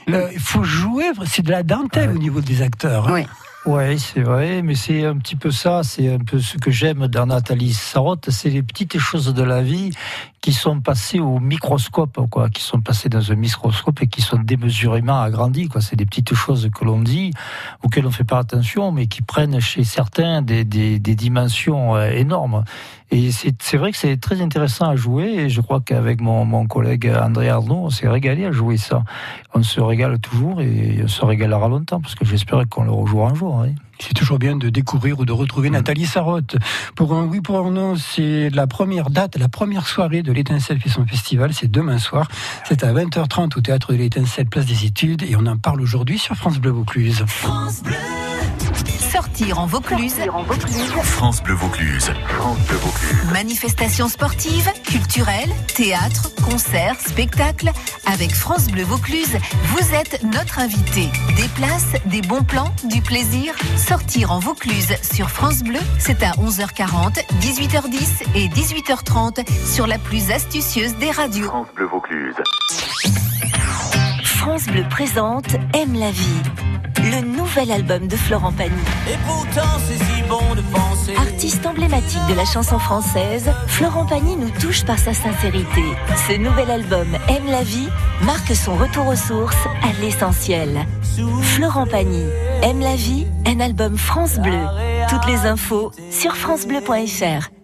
mm. 0.08 0.14
euh, 0.14 0.30
il 0.34 0.40
faut 0.40 0.64
jouer, 0.64 1.06
c'est 1.26 1.44
de 1.44 1.52
la 1.52 1.64
dentelle 1.64 2.12
au 2.12 2.18
niveau 2.18 2.42
des 2.42 2.62
acteurs. 2.62 3.08
Hein. 3.08 3.14
Oui. 3.14 3.26
Oui, 3.68 3.98
c'est 3.98 4.22
vrai, 4.22 4.62
mais 4.62 4.76
c'est 4.76 5.06
un 5.06 5.18
petit 5.18 5.36
peu 5.36 5.50
ça, 5.50 5.82
c'est 5.82 6.14
un 6.14 6.20
peu 6.20 6.40
ce 6.40 6.60
que 6.60 6.70
j'aime 6.70 7.08
dans 7.08 7.26
Nathalie 7.26 7.74
Sarotte, 7.74 8.30
c'est 8.30 8.52
les 8.52 8.62
petites 8.62 9.00
choses 9.00 9.34
de 9.34 9.42
la 9.42 9.64
vie 9.64 9.90
qui 10.46 10.54
sont 10.54 10.80
passées 10.80 11.20
au 11.20 11.40
microscope, 11.40 12.20
quoi, 12.30 12.52
qui 12.52 12.62
sont 12.62 12.80
passées 12.80 13.10
dans 13.10 13.32
un 13.32 13.36
microscope 13.36 14.04
et 14.04 14.08
qui 14.08 14.22
sont 14.22 14.38
démesurément 14.38 15.20
agrandies, 15.20 15.68
quoi. 15.70 15.82
C'est 15.82 15.96
des 15.96 16.06
petites 16.06 16.36
choses 16.36 16.70
que 16.72 16.86
l'on 16.86 17.02
dit, 17.02 17.32
auxquelles 17.82 18.06
on 18.06 18.12
fait 18.12 18.26
pas 18.26 18.38
attention, 18.38 18.92
mais 18.92 19.08
qui 19.08 19.24
prennent 19.24 19.60
chez 19.60 19.84
certains 19.84 20.44
des, 20.44 20.64
des, 20.64 21.00
des 21.00 21.16
dimensions 21.16 21.96
euh, 21.96 22.12
énormes. 22.12 22.64
Et 23.10 23.32
c'est 23.32 23.78
vrai 23.78 23.92
que 23.92 23.98
c'est 23.98 24.18
très 24.18 24.40
intéressant 24.40 24.88
à 24.88 24.96
jouer, 24.96 25.34
et 25.34 25.50
je 25.50 25.62
crois 25.62 25.82
qu'avec 25.82 26.22
mon, 26.22 26.46
mon 26.46 26.68
collègue 26.68 27.12
André 27.20 27.50
Arnaud, 27.50 27.86
on 27.86 27.90
s'est 27.90 28.08
régalé 28.08 28.46
à 28.46 28.52
jouer 28.52 28.78
ça. 28.78 29.04
On 29.56 29.64
se 29.64 29.82
régale 29.82 30.20
toujours 30.20 30.62
et 30.62 31.00
on 31.04 31.08
se 31.08 31.26
régalera 31.26 31.70
longtemps, 31.70 32.02
parce 32.02 32.14
que 32.14 32.24
j'espère 32.24 32.62
qu'on 32.70 32.84
le 32.84 32.92
rejouera 32.92 33.32
un 33.32 33.34
jour. 33.34 33.62
Hein. 33.62 33.74
C'est 34.00 34.14
toujours 34.14 34.40
bien 34.40 34.56
de 34.56 34.70
découvrir 34.70 35.20
ou 35.20 35.26
de 35.26 35.32
retrouver 35.32 35.70
mm. 35.70 35.74
Nathalie 35.74 36.06
Sarotte. 36.06 36.58
Pour 36.96 37.14
un 37.14 37.26
oui, 37.26 37.42
pour 37.42 37.60
un 37.60 37.72
non, 37.72 37.96
c'est 37.96 38.50
la 38.50 38.68
première 38.68 39.10
date, 39.10 39.38
la 39.38 39.50
première 39.50 39.88
soirée 39.88 40.22
de 40.22 40.32
l'Étincelle 40.32 40.80
fait 40.80 40.90
son 40.90 41.06
festival. 41.06 41.54
C'est 41.54 41.70
demain 41.70 41.98
soir. 41.98 42.28
C'est 42.68 42.84
à 42.84 42.94
20h30 42.94 43.58
au 43.58 43.62
théâtre 43.62 43.94
de 43.94 43.98
l'Étincelle, 43.98 44.48
place 44.48 44.66
des 44.66 44.86
études. 44.86 45.24
Et 45.24 45.36
on 45.36 45.46
en 45.46 45.58
parle 45.58 45.82
aujourd'hui 45.82 46.18
sur 46.18 46.36
France 46.36 46.60
Bleu 46.60 46.72
Vaucluse. 46.72 47.24
France 47.28 47.84
Bleu. 47.84 47.96
Sortir 49.12 49.60
en 49.60 49.66
Vaucluse. 49.66 50.16
France 51.04 51.42
Bleu 51.42 51.54
Vaucluse. 51.54 52.12
France 52.28 52.58
Bleu 52.68 52.78
Vaucluse. 52.78 53.32
Manifestations 53.32 54.10
sportives, 54.10 54.70
culturelles, 54.84 55.54
théâtre, 55.74 56.34
concerts, 56.44 57.00
spectacles. 57.00 57.72
Avec 58.06 58.34
France 58.34 58.68
Bleu 58.68 58.84
Vaucluse, 58.84 59.38
vous 59.68 59.96
êtes 59.96 60.22
notre 60.24 60.60
invité. 60.60 61.10
Des 61.38 61.48
places, 61.56 61.94
des 62.06 62.22
bons 62.22 62.44
plans, 62.44 62.74
du 62.90 63.02
plaisir. 63.02 63.54
Sortir 63.78 64.32
en 64.32 64.40
Vaucluse 64.40 64.94
sur 65.02 65.30
France 65.30 65.64
Bleu, 65.64 65.80
c'est 65.98 66.22
à 66.22 66.32
11h40, 66.32 67.24
18h10 67.40 68.24
et 68.36 68.48
18h30 68.50 69.46
sur 69.66 69.88
la 69.88 69.98
plus 69.98 70.32
astucieuse 70.32 70.96
des 70.98 71.12
radios. 71.12 71.48
France 71.48 71.68
Bleu 71.76 71.86
Vaucluse. 71.86 72.36
France 74.24 74.66
Bleu 74.66 74.86
présente 74.90 75.56
Aime 75.74 75.96
la 75.96 76.12
vie, 76.12 76.42
le 77.00 77.22
nouvel 77.22 77.72
album 77.72 78.08
de 78.08 78.16
Florent 78.16 78.52
Pagny. 78.52 78.72
Et 79.10 79.18
pourtant, 79.26 79.80
c'est 79.88 79.98
si 79.98 80.22
bon 80.24 80.56
de 80.56 80.62
penser. 80.74 81.16
Artiste 81.18 81.66
emblématique 81.66 82.26
de 82.30 82.34
la 82.34 82.46
chanson 82.46 82.80
française, 82.80 83.52
Florent 83.68 84.06
Pagny 84.06 84.36
nous 84.36 84.50
touche 84.50 84.86
par 84.86 84.98
sa 84.98 85.14
sincérité. 85.14 85.84
Ce 86.28 86.38
nouvel 86.38 86.72
album 86.72 87.08
Aime 87.30 87.48
la 87.48 87.64
vie 87.64 87.90
marque 88.24 88.56
son 88.56 88.76
retour 88.76 89.08
aux 89.08 89.16
sources, 89.16 89.68
à 89.84 90.02
l'essentiel. 90.02 90.86
Florent 91.42 91.88
Pagny, 91.88 92.26
Aime 92.64 92.80
la 92.80 92.96
vie, 92.96 93.28
un 93.46 93.60
album 93.60 93.98
France 93.98 94.38
Bleu. 94.40 94.66
Toutes 95.10 95.26
les 95.28 95.46
infos 95.46 95.92
sur 96.12 96.36
francebleu.fr. 96.36 97.55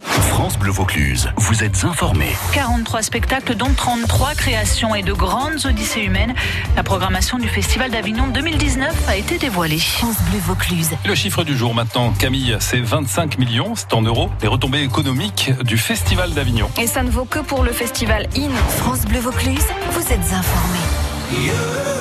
France 0.42 0.58
Bleu 0.58 0.72
Vaucluse, 0.72 1.30
vous 1.38 1.64
êtes 1.64 1.84
informés. 1.84 2.36
43 2.54 3.04
spectacles, 3.04 3.54
dont 3.54 3.72
33 3.78 4.34
créations 4.34 4.96
et 4.96 5.04
de 5.04 5.14
grandes 5.14 5.68
odyssées 5.68 6.02
humaines. 6.02 6.34
La 6.76 6.82
programmation 6.82 7.38
du 7.38 7.48
Festival 7.48 7.92
d'Avignon 7.92 8.26
2019 8.26 9.08
a 9.08 9.18
été 9.18 9.38
dévoilée. 9.38 9.78
France 9.78 10.16
Bleu 10.32 10.40
Vaucluse. 10.40 10.90
Le 11.06 11.14
chiffre 11.14 11.44
du 11.44 11.56
jour 11.56 11.76
maintenant, 11.76 12.12
Camille, 12.18 12.58
c'est 12.60 12.80
25 12.80 13.38
millions, 13.38 13.76
c'est 13.76 13.94
en 13.94 14.02
euros, 14.02 14.32
les 14.42 14.48
retombées 14.48 14.82
économiques 14.82 15.52
du 15.64 15.78
Festival 15.78 16.34
d'Avignon. 16.34 16.72
Et 16.82 16.88
ça 16.88 17.04
ne 17.04 17.12
vaut 17.12 17.26
que 17.26 17.38
pour 17.38 17.64
le 17.64 17.72
Festival 17.72 18.28
IN. 18.36 18.50
France 18.80 19.06
Bleu 19.06 19.20
Vaucluse, 19.20 19.68
vous 19.92 20.12
êtes 20.12 20.34
informés. 20.34 22.01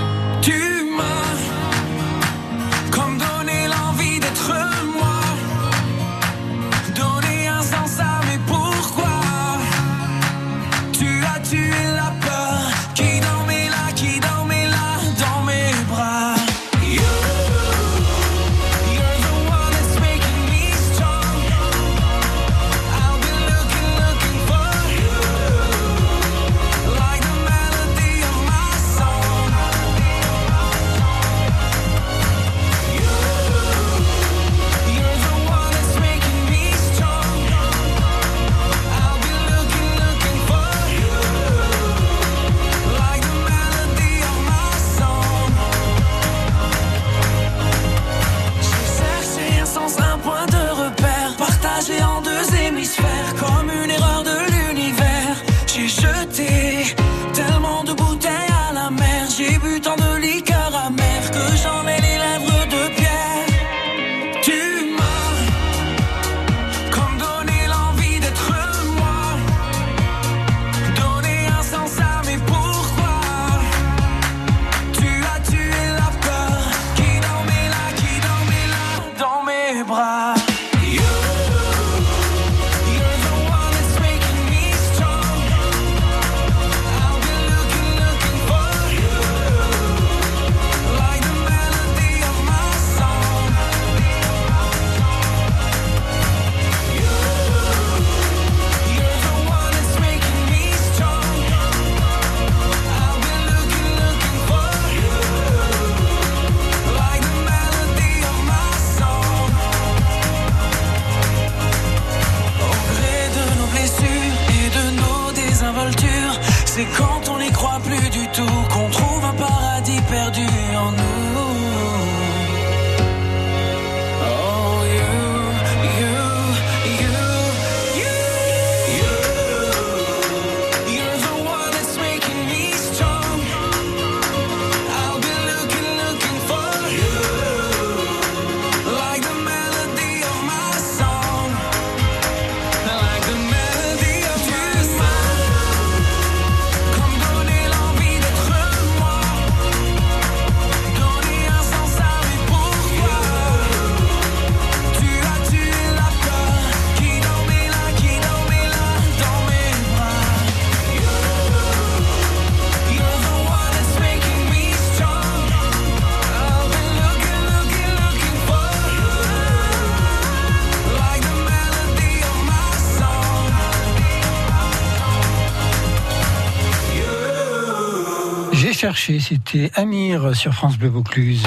C'était 179.03 179.71
Amir 179.73 180.35
sur 180.35 180.53
France 180.53 180.77
Bleu 180.77 180.89
Vaucluse. 180.89 181.41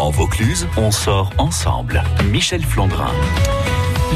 En 0.00 0.10
Vaucluse, 0.10 0.66
on 0.76 0.90
sort 0.90 1.30
ensemble. 1.38 2.02
Michel 2.32 2.64
Flandrin. 2.64 3.12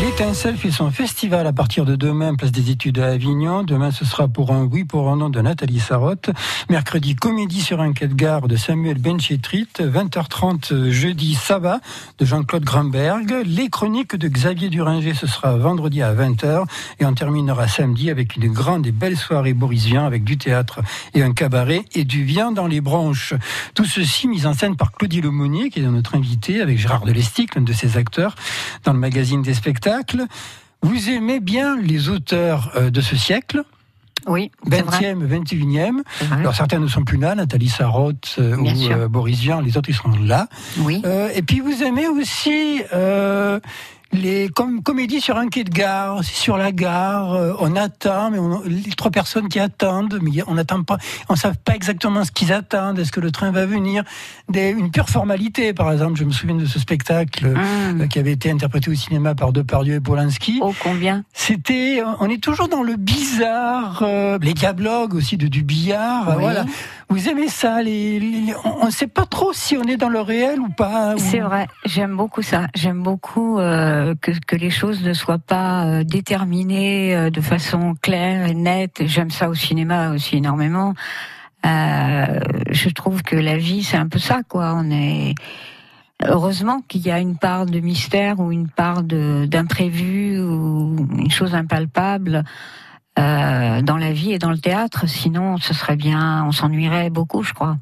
L'étincelle 0.00 0.58
fait 0.58 0.70
son 0.70 0.90
festival 0.90 1.46
à 1.46 1.54
partir 1.54 1.86
de 1.86 1.96
demain, 1.96 2.34
place 2.34 2.52
des 2.52 2.70
études 2.70 2.98
à 2.98 3.08
Avignon. 3.08 3.62
Demain, 3.62 3.90
ce 3.90 4.04
sera 4.04 4.28
pour 4.28 4.52
un 4.52 4.64
oui, 4.64 4.84
pour 4.84 5.08
un 5.08 5.16
non 5.16 5.30
de 5.30 5.40
Nathalie 5.40 5.80
Sarotte. 5.80 6.28
Mercredi, 6.68 7.16
comédie 7.16 7.62
sur 7.62 7.80
un 7.80 7.94
quai 7.94 8.06
de 8.06 8.14
gare 8.14 8.46
de 8.46 8.56
Samuel 8.56 8.98
Benchetrit. 8.98 9.68
20h30, 9.78 10.90
jeudi, 10.90 11.34
Saba 11.34 11.80
de 12.18 12.26
Jean-Claude 12.26 12.64
Gramberg. 12.64 13.42
Les 13.46 13.70
chroniques 13.70 14.16
de 14.16 14.28
Xavier 14.28 14.68
Duringer, 14.68 15.14
ce 15.14 15.26
sera 15.26 15.56
vendredi 15.56 16.02
à 16.02 16.12
20h. 16.12 16.64
Et 17.00 17.06
on 17.06 17.14
terminera 17.14 17.66
samedi 17.66 18.10
avec 18.10 18.36
une 18.36 18.52
grande 18.52 18.86
et 18.86 18.92
belle 18.92 19.16
soirée 19.16 19.54
Boris 19.54 19.86
Vian 19.86 20.04
avec 20.04 20.24
du 20.24 20.36
théâtre 20.36 20.80
et 21.14 21.22
un 21.22 21.32
cabaret 21.32 21.84
et 21.94 22.04
du 22.04 22.26
vin 22.26 22.52
dans 22.52 22.66
les 22.66 22.82
branches. 22.82 23.32
Tout 23.74 23.86
ceci 23.86 24.28
mis 24.28 24.44
en 24.44 24.52
scène 24.52 24.76
par 24.76 24.92
Claudie 24.92 25.22
Lemonnier, 25.22 25.70
qui 25.70 25.80
est 25.80 25.82
notre 25.82 26.16
invité, 26.16 26.60
avec 26.60 26.78
Gérard 26.78 27.06
Delestic, 27.06 27.54
l'un 27.54 27.62
de 27.62 27.72
ses 27.72 27.96
acteurs, 27.96 28.34
dans 28.84 28.92
le 28.92 28.98
magazine 28.98 29.40
des 29.40 29.54
spectacles. 29.54 29.85
Vous 30.82 31.10
aimez 31.10 31.40
bien 31.40 31.76
les 31.76 32.08
auteurs 32.08 32.72
euh, 32.76 32.90
de 32.90 33.00
ce 33.00 33.16
siècle? 33.16 33.62
Oui, 34.26 34.50
20e, 34.68 35.24
21e. 35.24 36.02
Alors 36.32 36.54
certains 36.54 36.80
ne 36.80 36.88
sont 36.88 37.04
plus 37.04 37.16
là, 37.16 37.36
Nathalie 37.36 37.68
Sarraute 37.68 38.36
euh, 38.40 38.56
ou 38.56 38.66
euh, 38.90 39.06
Boris 39.06 39.38
Vian, 39.38 39.60
les 39.60 39.76
autres 39.76 39.88
ils 39.88 39.94
seront 39.94 40.16
là. 40.20 40.48
Oui. 40.78 41.00
et 41.34 41.42
puis 41.42 41.60
vous 41.60 41.84
aimez 41.84 42.08
aussi 42.08 42.82
les 44.12 44.48
comédies 44.84 45.20
sur 45.20 45.36
un 45.36 45.48
quai 45.48 45.64
de 45.64 45.70
gare, 45.70 46.22
sur 46.24 46.56
la 46.56 46.72
gare, 46.72 47.34
euh, 47.34 47.52
on 47.58 47.74
attend, 47.76 48.30
mais 48.30 48.38
on, 48.38 48.62
les 48.64 48.92
trois 48.96 49.10
personnes 49.10 49.48
qui 49.48 49.58
attendent, 49.58 50.18
mais 50.22 50.30
on 50.46 50.54
n'attend 50.54 50.82
pas, 50.82 50.96
on 51.28 51.34
ne 51.34 51.38
sait 51.38 51.50
pas 51.64 51.74
exactement 51.74 52.24
ce 52.24 52.30
qu'ils 52.30 52.52
attendent, 52.52 52.98
est-ce 52.98 53.12
que 53.12 53.20
le 53.20 53.30
train 53.30 53.50
va 53.50 53.66
venir, 53.66 54.04
des, 54.48 54.70
une 54.70 54.90
pure 54.90 55.08
formalité, 55.08 55.74
par 55.74 55.92
exemple. 55.92 56.18
Je 56.18 56.24
me 56.24 56.30
souviens 56.30 56.56
de 56.56 56.66
ce 56.66 56.78
spectacle 56.78 57.46
Mmh. 57.46 58.00
euh, 58.02 58.06
qui 58.06 58.18
avait 58.18 58.32
été 58.32 58.50
interprété 58.50 58.90
au 58.90 58.94
cinéma 58.94 59.34
par 59.34 59.52
Depardieu 59.52 59.94
et 59.94 60.00
Polanski. 60.00 60.58
Oh 60.62 60.72
combien? 60.82 61.24
C'était, 61.32 62.00
on 62.20 62.28
est 62.30 62.42
toujours 62.42 62.68
dans 62.68 62.82
le 62.82 62.96
bizarre, 62.96 64.02
euh, 64.02 64.38
les 64.40 64.54
dialogues 64.54 65.14
aussi 65.14 65.36
de 65.36 65.48
du 65.48 65.62
billard, 65.62 66.28
Oui. 66.28 66.34
voilà. 66.40 66.64
Vous 67.08 67.28
aimez 67.28 67.48
ça, 67.48 67.82
les, 67.82 68.18
les- 68.18 68.54
on 68.80 68.86
ne 68.86 68.90
sait 68.90 69.06
pas 69.06 69.26
trop 69.26 69.52
si 69.52 69.76
on 69.76 69.84
est 69.84 69.96
dans 69.96 70.08
le 70.08 70.20
réel 70.20 70.58
ou 70.60 70.68
pas. 70.68 71.14
C'est 71.18 71.38
vrai, 71.38 71.68
j'aime 71.84 72.16
beaucoup 72.16 72.42
ça. 72.42 72.66
J'aime 72.74 73.02
beaucoup 73.02 73.58
euh, 73.60 74.14
que, 74.20 74.32
que 74.46 74.56
les 74.56 74.70
choses 74.70 75.02
ne 75.04 75.12
soient 75.12 75.38
pas 75.38 75.84
euh, 75.86 76.04
déterminées 76.04 77.14
euh, 77.14 77.30
de 77.30 77.40
façon 77.40 77.94
claire 78.02 78.46
et 78.48 78.54
nette. 78.54 79.02
J'aime 79.06 79.30
ça 79.30 79.48
au 79.48 79.54
cinéma 79.54 80.10
aussi 80.10 80.36
énormément. 80.38 80.94
Euh, 81.64 82.40
je 82.70 82.88
trouve 82.90 83.22
que 83.22 83.36
la 83.36 83.56
vie, 83.56 83.84
c'est 83.84 83.96
un 83.96 84.08
peu 84.08 84.18
ça, 84.18 84.40
quoi. 84.48 84.74
On 84.76 84.90
est 84.90 85.34
heureusement 86.24 86.80
qu'il 86.88 87.02
y 87.06 87.10
a 87.12 87.20
une 87.20 87.36
part 87.36 87.66
de 87.66 87.78
mystère 87.78 88.40
ou 88.40 88.50
une 88.50 88.68
part 88.68 89.02
d'imprévu 89.04 90.40
ou 90.40 91.06
une 91.18 91.30
chose 91.30 91.54
impalpable. 91.54 92.44
Euh, 93.18 93.82
dans 93.82 93.96
la 93.96 94.12
vie 94.12 94.32
et 94.32 94.38
dans 94.38 94.50
le 94.50 94.58
théâtre, 94.58 95.08
sinon 95.08 95.56
ce 95.58 95.74
serait 95.74 95.96
bien, 95.96 96.44
on 96.44 96.52
s'ennuierait 96.52 97.10
beaucoup, 97.10 97.42
je 97.42 97.54
crois. 97.54 97.78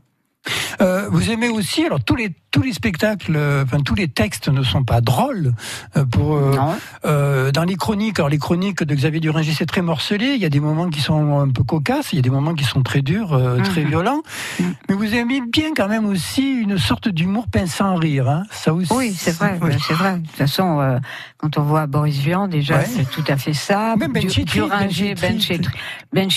Euh, 0.80 1.08
vous 1.10 1.30
aimez 1.30 1.48
aussi, 1.48 1.84
alors 1.86 2.02
tous 2.02 2.16
les 2.16 2.32
tous 2.50 2.62
les 2.62 2.72
spectacles, 2.72 3.34
euh, 3.34 3.64
enfin 3.64 3.80
tous 3.80 3.96
les 3.96 4.06
textes 4.06 4.48
ne 4.48 4.62
sont 4.62 4.84
pas 4.84 5.00
drôles. 5.00 5.54
euh, 5.96 6.04
pour 6.04 6.36
euh, 6.36 6.56
euh, 7.04 7.50
dans 7.50 7.64
les 7.64 7.74
chroniques, 7.74 8.18
alors 8.20 8.28
les 8.28 8.38
chroniques 8.38 8.84
de 8.84 8.94
Xavier 8.94 9.18
Duringer 9.20 9.52
c'est 9.52 9.66
très 9.66 9.82
morcelé. 9.82 10.34
Il 10.36 10.40
y 10.40 10.44
a 10.44 10.48
des 10.50 10.60
moments 10.60 10.88
qui 10.88 11.00
sont 11.00 11.40
un 11.40 11.48
peu 11.48 11.64
cocasses, 11.64 12.12
il 12.12 12.16
y 12.16 12.18
a 12.20 12.22
des 12.22 12.30
moments 12.30 12.54
qui 12.54 12.62
sont 12.64 12.82
très 12.82 13.02
durs, 13.02 13.32
euh, 13.32 13.58
très 13.60 13.82
Mhm. 13.82 13.88
violents. 13.88 14.22
Mhm. 14.60 14.74
Mais 14.88 14.94
vous 14.94 15.14
aimez 15.14 15.40
bien 15.52 15.70
quand 15.76 15.88
même 15.88 16.06
aussi 16.06 16.52
une 16.60 16.78
sorte 16.78 17.08
d'humour 17.08 17.46
pinçant 17.50 17.96
rire. 17.96 18.28
Hein 18.28 18.44
ça 18.52 18.72
aussi. 18.72 18.92
Oui, 18.92 19.12
c'est 19.16 19.32
vrai, 19.36 19.58
Oui. 19.60 19.70
ben, 19.70 19.78
c'est 19.86 19.94
vrai. 19.94 20.18
De 20.18 20.26
toute 20.26 20.36
façon, 20.36 20.78
euh, 20.80 20.98
quand 21.38 21.58
on 21.58 21.62
voit 21.62 21.86
Boris 21.86 22.18
Vian, 22.18 22.46
déjà, 22.46 22.78
Ouais. 22.78 22.86
c'est 22.86 23.10
tout 23.10 23.24
à 23.26 23.36
fait 23.36 23.52
ça. 23.54 23.96
Même 23.96 24.12
Ben 24.12 24.22
Chetrit, 24.30 24.44
Duringer, 24.44 25.14
Ben 25.20 25.40
Ben. 25.40 25.70
Ben 26.12 26.30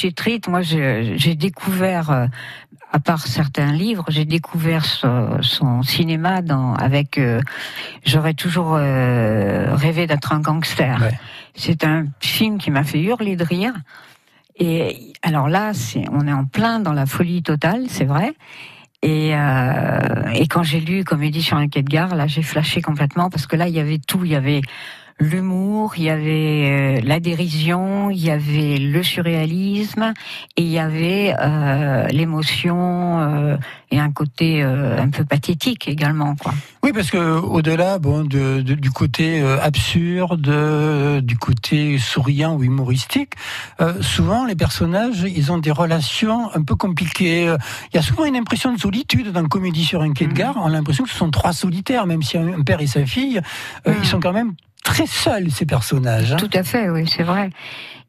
moi, 0.48 0.62
j'ai 0.64 1.36
découvert, 1.36 2.10
euh, 2.10 2.26
à 2.92 3.00
part 3.00 3.28
certains 3.28 3.72
livres, 3.72 4.06
j'ai 4.08 4.26
découvert 4.26 4.86
son, 4.86 5.42
son 5.42 5.84
cinéma 5.84 6.42
dans, 6.42 6.74
avec. 6.76 7.18
euh, 7.18 7.42
J'aurais 8.06 8.34
toujours 8.34 8.76
euh, 8.76 9.76
rêvé 9.76 10.08
d'être 10.08 10.32
un 10.32 10.40
gangster. 10.40 11.02
Ouais. 11.02 11.20
C'est 11.54 11.84
un 11.84 12.06
film 12.20 12.58
qui 12.58 12.72
m'a 12.72 12.84
fait 12.84 13.02
hurler 13.02 13.36
de 13.36 13.44
rire. 13.44 13.74
Et 14.60 15.14
alors 15.22 15.50
là, 15.50 15.74
c'est, 15.74 16.06
on 16.12 16.28
est 16.28 16.34
en 16.34 16.46
plein 16.46 16.80
dans 16.80 16.94
la 16.94 17.06
folie 17.06 17.44
totale, 17.44 17.84
c'est 17.90 18.06
vrai. 18.06 18.34
Et, 19.04 19.36
euh, 19.36 20.30
et 20.34 20.48
quand 20.48 20.64
j'ai 20.64 20.80
lu 20.80 21.04
Comédie 21.04 21.44
sur 21.44 21.58
un 21.58 21.68
quai 21.68 21.84
de 21.84 21.90
gare, 21.90 22.16
là, 22.16 22.26
j'ai 22.26 22.42
flashé 22.42 22.82
complètement 22.82 23.30
parce 23.30 23.46
que 23.46 23.56
là, 23.56 23.68
il 23.68 23.76
y 23.76 23.80
avait 23.80 24.00
tout. 24.00 24.26
Il 24.26 24.32
y 24.32 24.36
avait 24.36 24.62
l'humour, 25.20 25.94
il 25.98 26.04
y 26.04 26.10
avait 26.10 27.00
euh, 27.00 27.02
la 27.04 27.20
dérision, 27.20 28.10
il 28.12 28.20
y 28.24 28.30
avait 28.30 28.78
le 28.78 29.02
surréalisme 29.04 30.14
et 30.56 30.62
il 30.62 30.68
y 30.70 30.78
avait 30.80 31.34
euh, 31.40 32.08
l'émotion 32.08 33.20
euh, 33.22 33.58
et 33.90 34.00
un 34.00 34.12
côté 34.12 34.62
euh, 34.64 35.00
un 35.02 35.10
peu 35.10 35.24
pathétique 35.26 35.88
également, 35.88 36.36
quoi. 36.36 36.54
Oui, 36.84 36.92
parce 36.94 37.10
que 37.10 37.18
au-delà, 37.18 37.98
bon, 38.00 38.24
de, 38.24 38.62
de- 38.62 38.76
du 38.76 38.92
côté 38.92 39.42
euh, 39.42 39.60
absurde, 39.62 40.48
euh, 40.50 41.20
du 41.22 41.38
côté 41.38 41.98
souriant 41.98 42.56
ou 42.56 42.64
humoristique, 42.64 43.34
euh, 43.82 44.02
souvent 44.02 44.46
les 44.46 44.56
personnages, 44.56 45.26
ils 45.28 45.52
ont 45.52 45.58
des 45.58 45.72
relations 45.72 46.50
un 46.56 46.62
peu 46.62 46.76
compliquées. 46.76 47.46
Il 47.92 47.96
y 47.96 48.00
a 48.00 48.02
souvent 48.04 48.26
une 48.26 48.36
impression 48.36 48.72
de 48.74 48.80
solitude 48.80 49.32
dans 49.32 49.46
Comédie 49.48 49.84
sur 49.84 50.02
un 50.02 50.14
quai 50.14 50.28
de 50.28 50.34
gare. 50.34 50.56
On 50.58 50.66
a 50.68 50.70
l'impression 50.70 51.04
que 51.04 51.10
ce 51.10 51.18
sont 51.18 51.32
trois 51.32 51.54
solitaires, 51.54 52.06
même 52.06 52.22
si 52.22 52.38
un 52.38 52.62
père 52.62 52.82
et 52.82 52.88
sa 52.88 53.06
fille, 53.06 53.42
euh, 53.88 53.92
Mhm. 53.94 53.98
ils 54.04 54.08
sont 54.08 54.20
quand 54.20 54.34
même 54.34 54.54
très 54.88 55.06
seuls 55.08 55.52
ces 55.52 55.66
personnages. 55.66 56.34
hein. 56.34 56.38
Tout 56.38 56.50
à 56.54 56.64
fait, 56.64 56.90
oui, 56.90 57.06
c'est 57.08 57.24
vrai. 57.24 57.50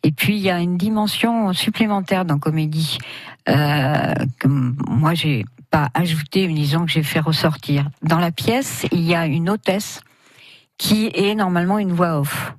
Et 0.04 0.12
puis 0.12 0.36
il 0.36 0.42
y 0.42 0.50
a 0.50 0.60
une 0.60 0.76
dimension 0.76 1.52
supplémentaire 1.52 2.24
dans 2.24 2.38
comédie 2.38 2.98
euh, 3.48 4.14
que 4.38 4.46
moi 4.48 5.14
j'ai 5.14 5.44
pas 5.70 5.88
ajouté, 5.94 6.46
mais 6.46 6.54
disons 6.54 6.86
que 6.86 6.90
j'ai 6.92 7.02
fait 7.02 7.20
ressortir. 7.20 7.88
Dans 8.02 8.18
la 8.18 8.30
pièce, 8.30 8.86
il 8.92 9.00
y 9.02 9.14
a 9.14 9.26
une 9.26 9.50
hôtesse 9.50 10.00
qui 10.78 11.10
est 11.14 11.34
normalement 11.34 11.78
une 11.78 11.92
voix 11.92 12.20
off. 12.20 12.54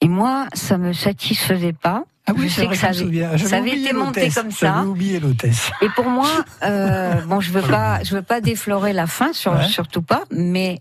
Et 0.00 0.08
moi, 0.08 0.46
ça 0.52 0.76
me 0.76 0.92
satisfaisait 0.92 1.72
pas. 1.72 2.02
Ah 2.26 2.32
oui, 2.36 2.48
Je 2.48 2.54
sais 2.54 2.64
vrai 2.66 2.74
que 2.74 2.80
ça 2.80 2.88
avait- 2.88 2.98
souviens. 2.98 3.38
ça 3.38 3.56
avait 3.58 3.78
été 3.80 3.92
monté 3.92 4.28
comme 4.30 4.50
ça. 4.50 4.82
Oublié 4.84 5.20
l'hôtesse. 5.20 5.70
Et 5.80 5.88
pour 5.90 6.10
moi, 6.10 6.28
euh, 6.64 7.14
bon, 7.26 7.40
je 7.40 7.52
veux 7.52 7.62
pas, 7.76 8.02
je 8.02 8.14
veux 8.16 8.22
pas 8.22 8.40
déflorer 8.40 8.92
la 8.92 9.06
fin, 9.06 9.32
sur, 9.32 9.52
Ouais. 9.54 9.64
surtout 9.68 10.02
pas, 10.02 10.24
mais 10.32 10.78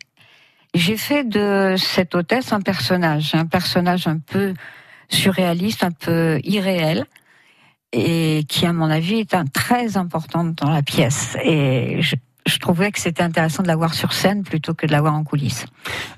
j'ai 0.75 0.97
fait 0.97 1.23
de 1.23 1.75
cette 1.77 2.15
hôtesse 2.15 2.53
un 2.53 2.61
personnage, 2.61 3.33
un 3.33 3.45
personnage 3.45 4.07
un 4.07 4.19
peu 4.19 4.53
surréaliste, 5.09 5.83
un 5.83 5.91
peu 5.91 6.39
irréel, 6.43 7.05
et 7.91 8.43
qui, 8.49 8.65
à 8.65 8.73
mon 8.73 8.89
avis, 8.89 9.19
est 9.19 9.33
un, 9.33 9.45
très 9.45 9.95
importante 9.97 10.55
dans 10.55 10.69
la 10.69 10.83
pièce. 10.83 11.37
Et 11.43 11.99
je 12.45 12.57
trouvais 12.59 12.91
que 12.91 12.99
c'était 12.99 13.23
intéressant 13.23 13.63
de 13.63 13.67
l'avoir 13.67 13.93
sur 13.93 14.13
scène 14.13 14.43
plutôt 14.43 14.73
que 14.73 14.85
de 14.85 14.91
l'avoir 14.91 15.15
en 15.15 15.23
coulisses. 15.23 15.65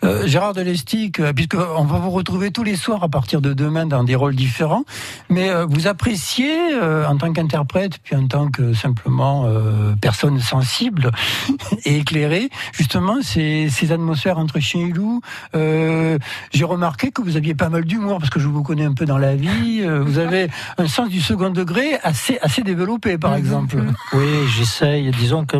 Euh, 0.03 0.27
Gérard 0.27 0.53
Delestic, 0.53 1.19
euh, 1.19 1.31
puisque 1.33 1.55
on 1.55 1.85
va 1.85 1.99
vous 1.99 2.09
retrouver 2.09 2.51
tous 2.51 2.63
les 2.63 2.75
soirs 2.75 3.03
à 3.03 3.07
partir 3.09 3.39
de 3.41 3.53
demain 3.53 3.85
dans 3.85 4.03
des 4.03 4.15
rôles 4.15 4.35
différents, 4.35 4.83
mais 5.29 5.49
euh, 5.49 5.65
vous 5.65 5.87
appréciez 5.87 6.73
euh, 6.73 7.07
en 7.07 7.17
tant 7.17 7.31
qu'interprète, 7.31 7.99
puis 8.03 8.15
en 8.15 8.27
tant 8.27 8.49
que 8.49 8.73
simplement 8.73 9.45
euh, 9.45 9.93
personne 10.01 10.39
sensible 10.39 11.11
et 11.85 11.97
éclairée, 11.99 12.49
justement 12.73 13.21
ces, 13.21 13.69
ces 13.69 13.91
atmosphères 13.91 14.37
entre 14.37 14.59
chien 14.59 14.87
et 14.87 14.91
loup. 14.91 15.21
Euh, 15.55 16.17
J'ai 16.53 16.65
remarqué 16.65 17.11
que 17.11 17.21
vous 17.21 17.37
aviez 17.37 17.55
pas 17.55 17.69
mal 17.69 17.85
d'humour 17.85 18.17
parce 18.19 18.29
que 18.29 18.39
je 18.39 18.47
vous 18.47 18.63
connais 18.63 18.85
un 18.85 18.93
peu 18.93 19.05
dans 19.05 19.17
la 19.17 19.35
vie. 19.35 19.81
euh, 19.81 20.01
vous 20.03 20.19
avez 20.19 20.49
un 20.77 20.87
sens 20.87 21.09
du 21.09 21.21
second 21.21 21.49
degré 21.51 21.97
assez 22.03 22.37
assez 22.41 22.63
développé, 22.63 23.17
par 23.17 23.35
exemple. 23.35 23.77
Oui, 24.13 24.27
j'essaye. 24.57 25.09
Disons 25.11 25.45
que 25.45 25.57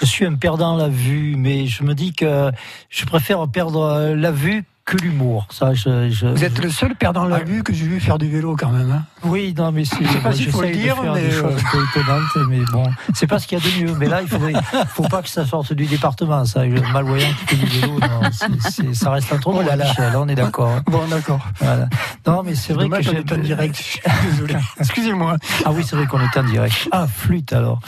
je 0.00 0.06
suis 0.06 0.24
un 0.26 0.34
perdant 0.34 0.76
la 0.76 0.88
vue, 0.88 1.34
mais 1.36 1.66
je 1.66 1.82
me 1.82 1.94
dis 1.94 2.12
que 2.12 2.50
je 2.90 3.04
préfère 3.06 3.46
perdre 3.48 4.14
la 4.14 4.30
vue 4.30 4.64
que 4.84 4.96
l'humour. 4.96 5.46
Ça, 5.50 5.74
je, 5.74 6.08
je- 6.08 6.26
Vous 6.28 6.44
êtes 6.44 6.62
le 6.64 6.70
seul 6.70 6.94
perdant 6.94 7.26
la 7.26 7.40
vue 7.40 7.62
que 7.62 7.74
j'ai 7.74 7.84
vu 7.84 8.00
faire 8.00 8.16
du 8.16 8.26
vélo 8.30 8.56
quand 8.58 8.70
même. 8.70 8.90
hein. 8.90 9.04
Oui, 9.22 9.52
non, 9.54 9.70
mais 9.70 9.84
c'est. 9.84 10.02
Je 10.02 10.08
sais 10.10 10.18
pas 10.20 10.32
s'il 10.32 10.50
faut 10.50 10.62
le 10.62 10.68
de 10.68 10.72
dire, 10.72 10.96
faire 10.96 11.12
mais, 11.12 11.20
des 11.28 11.34
euh, 11.34 11.40
choses 11.42 11.60
un 11.62 11.70
peu 11.70 11.84
étonnantes, 12.00 12.48
mais 12.48 12.60
bon, 12.72 12.84
c'est 13.12 13.26
pas 13.26 13.38
ce 13.38 13.46
qu'il 13.46 13.58
y 13.58 13.60
a 13.60 13.64
de 13.64 13.84
mieux. 13.84 13.94
Mais 13.98 14.06
là, 14.06 14.22
il 14.22 14.28
faudrait, 14.28 14.54
faut 14.88 15.02
pas 15.02 15.20
que 15.20 15.28
ça 15.28 15.44
sorte 15.44 15.74
du 15.74 15.84
département, 15.84 16.42
ça. 16.46 16.64
Le 16.64 16.80
malvoyant 16.90 17.28
qui 17.46 17.56
fait 17.56 17.56
du 17.56 17.66
vélo, 17.80 17.98
non, 18.00 18.30
c'est- 18.32 18.70
c'est- 18.70 18.94
ça 18.94 19.10
reste 19.10 19.30
un 19.30 19.36
trop 19.36 19.52
Oh 19.58 19.60
là 19.62 19.76
là. 19.76 19.84
Michel, 19.88 20.12
on 20.16 20.26
est 20.26 20.34
d'accord. 20.34 20.70
hein. 20.70 20.82
Bon, 20.90 21.06
d'accord. 21.06 21.46
Voilà. 21.60 21.88
Non, 22.26 22.42
mais 22.42 22.54
c'est 22.54 22.72
vrai 22.72 22.88
que 22.88 23.10
est 23.10 23.30
en 23.32 23.36
direct. 23.38 24.00
Désolé. 24.30 24.56
Excusez-moi. 24.80 25.36
Ah 25.66 25.70
oui, 25.72 25.84
c'est 25.86 25.96
vrai 25.96 26.06
qu'on 26.06 26.20
est 26.20 26.34
en 26.38 26.44
direct. 26.44 26.88
Ah, 26.92 27.06
flûte 27.06 27.52
alors. 27.52 27.80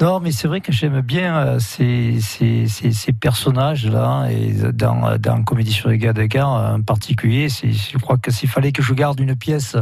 Non, 0.00 0.18
mais 0.18 0.32
c'est 0.32 0.48
vrai 0.48 0.62
que 0.62 0.72
j'aime 0.72 1.02
bien 1.02 1.36
euh, 1.36 1.58
ces, 1.58 2.20
ces, 2.20 3.12
personnages-là, 3.12 4.28
et 4.30 4.54
dans, 4.72 5.18
dans 5.18 5.42
Comédie 5.42 5.72
sur 5.72 5.90
les 5.90 5.98
gars 5.98 6.14
de 6.14 6.24
gare 6.24 6.74
en 6.74 6.80
particulier, 6.80 7.48
je 7.50 7.98
crois 7.98 8.16
que 8.16 8.30
s'il 8.30 8.48
fallait 8.48 8.72
que 8.72 8.82
je 8.82 8.94
garde 8.94 9.20
une 9.20 9.36
pièce 9.36 9.76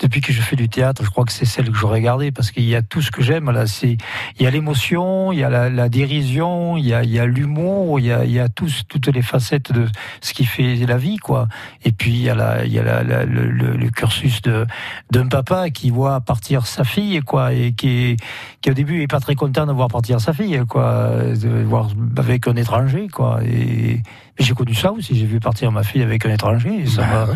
depuis 0.00 0.22
que 0.22 0.32
je 0.32 0.42
fais 0.42 0.56
du 0.56 0.68
théâtre, 0.68 1.04
je 1.04 1.10
crois 1.10 1.24
que 1.24 1.30
c'est 1.30 1.44
celle 1.44 1.70
que 1.70 1.76
j'aurais 1.76 2.00
gardée, 2.00 2.32
parce 2.32 2.50
qu'il 2.50 2.64
y 2.64 2.74
a 2.74 2.82
tout 2.82 3.00
ce 3.00 3.12
que 3.12 3.22
j'aime, 3.22 3.48
là, 3.52 3.64
il 3.84 3.98
y 4.40 4.46
a 4.46 4.50
l'émotion, 4.50 5.30
il 5.30 5.38
y 5.38 5.44
a 5.44 5.70
la, 5.70 5.88
dérision, 5.88 6.76
il 6.76 6.86
y 6.86 6.92
a, 6.92 7.26
l'humour, 7.26 8.00
il 8.00 8.06
y 8.06 8.12
a, 8.12 8.24
il 8.24 8.32
y 8.32 8.40
a 8.40 8.48
toutes 8.48 9.06
les 9.06 9.22
facettes 9.22 9.70
de 9.70 9.86
ce 10.20 10.32
qui 10.32 10.46
fait 10.46 10.74
la 10.84 10.96
vie, 10.96 11.18
quoi. 11.18 11.46
Et 11.84 11.92
puis, 11.92 12.10
il 12.10 12.22
y 12.22 12.28
a 12.28 12.34
la, 12.34 12.64
il 12.64 12.72
y 12.72 12.80
a 12.80 13.04
le, 13.04 13.24
le, 13.44 13.76
le, 13.76 13.90
cursus 13.90 14.42
d'un 14.42 15.28
papa 15.28 15.70
qui 15.70 15.90
voit 15.90 16.20
partir 16.20 16.66
sa 16.66 16.82
fille, 16.82 17.20
quoi, 17.20 17.52
et 17.52 17.72
qui, 17.72 18.16
qui 18.62 18.70
au 18.70 18.74
début 18.74 19.02
est 19.02 19.06
pas 19.06 19.20
très 19.20 19.36
content 19.36 19.59
de 19.66 19.72
voir 19.72 19.88
partir 19.88 20.20
sa 20.20 20.32
fille, 20.32 20.60
quoi, 20.68 21.10
de 21.40 21.62
voir 21.62 21.88
avec 22.16 22.46
un 22.48 22.56
étranger, 22.56 23.08
quoi. 23.08 23.40
Et 23.44 24.02
j'ai 24.38 24.54
connu 24.54 24.74
ça 24.74 24.92
aussi. 24.92 25.16
J'ai 25.16 25.26
vu 25.26 25.40
partir 25.40 25.70
ma 25.72 25.82
fille 25.82 26.02
avec 26.02 26.26
un 26.26 26.30
étranger. 26.30 26.82
Et 26.82 26.86
ça 26.86 27.02
bah, 27.02 27.26
m'a, 27.26 27.34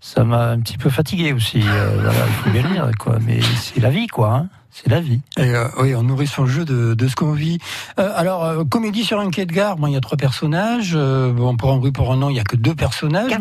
ça 0.00 0.24
m'a 0.24 0.48
un 0.50 0.60
petit 0.60 0.78
peu 0.78 0.90
fatigué 0.90 1.32
aussi. 1.32 1.62
Euh, 1.62 1.90
voilà, 1.94 2.18
il 2.26 2.32
faut 2.32 2.50
bien 2.50 2.62
le 2.62 2.68
dire, 2.68 2.90
quoi. 2.98 3.18
Mais 3.26 3.40
c'est 3.40 3.80
la 3.80 3.90
vie, 3.90 4.06
quoi. 4.06 4.34
Hein. 4.34 4.48
C'est 4.74 4.88
la 4.88 5.00
vie. 5.00 5.20
Et 5.36 5.50
euh, 5.50 5.68
oui, 5.80 5.94
on 5.94 6.02
nourrit 6.02 6.26
son 6.26 6.46
jeu 6.46 6.64
de, 6.64 6.94
de 6.94 7.08
ce 7.08 7.14
qu'on 7.14 7.32
vit. 7.32 7.58
Euh, 7.98 8.10
alors, 8.16 8.44
euh, 8.44 8.64
comédie 8.64 9.04
sur 9.04 9.20
un 9.20 9.28
quai 9.30 9.44
de 9.44 9.52
gare, 9.52 9.76
bon, 9.76 9.86
il 9.86 9.92
y 9.92 9.96
a 9.96 10.00
trois 10.00 10.16
personnages. 10.16 10.92
Euh, 10.94 11.30
bon, 11.30 11.54
pour 11.58 11.72
un 11.72 11.76
bruit 11.76 11.92
pour 11.92 12.10
un 12.10 12.22
an, 12.22 12.30
il 12.30 12.36
y 12.36 12.40
a 12.40 12.44
que 12.44 12.56
deux 12.56 12.74
personnages. 12.74 13.32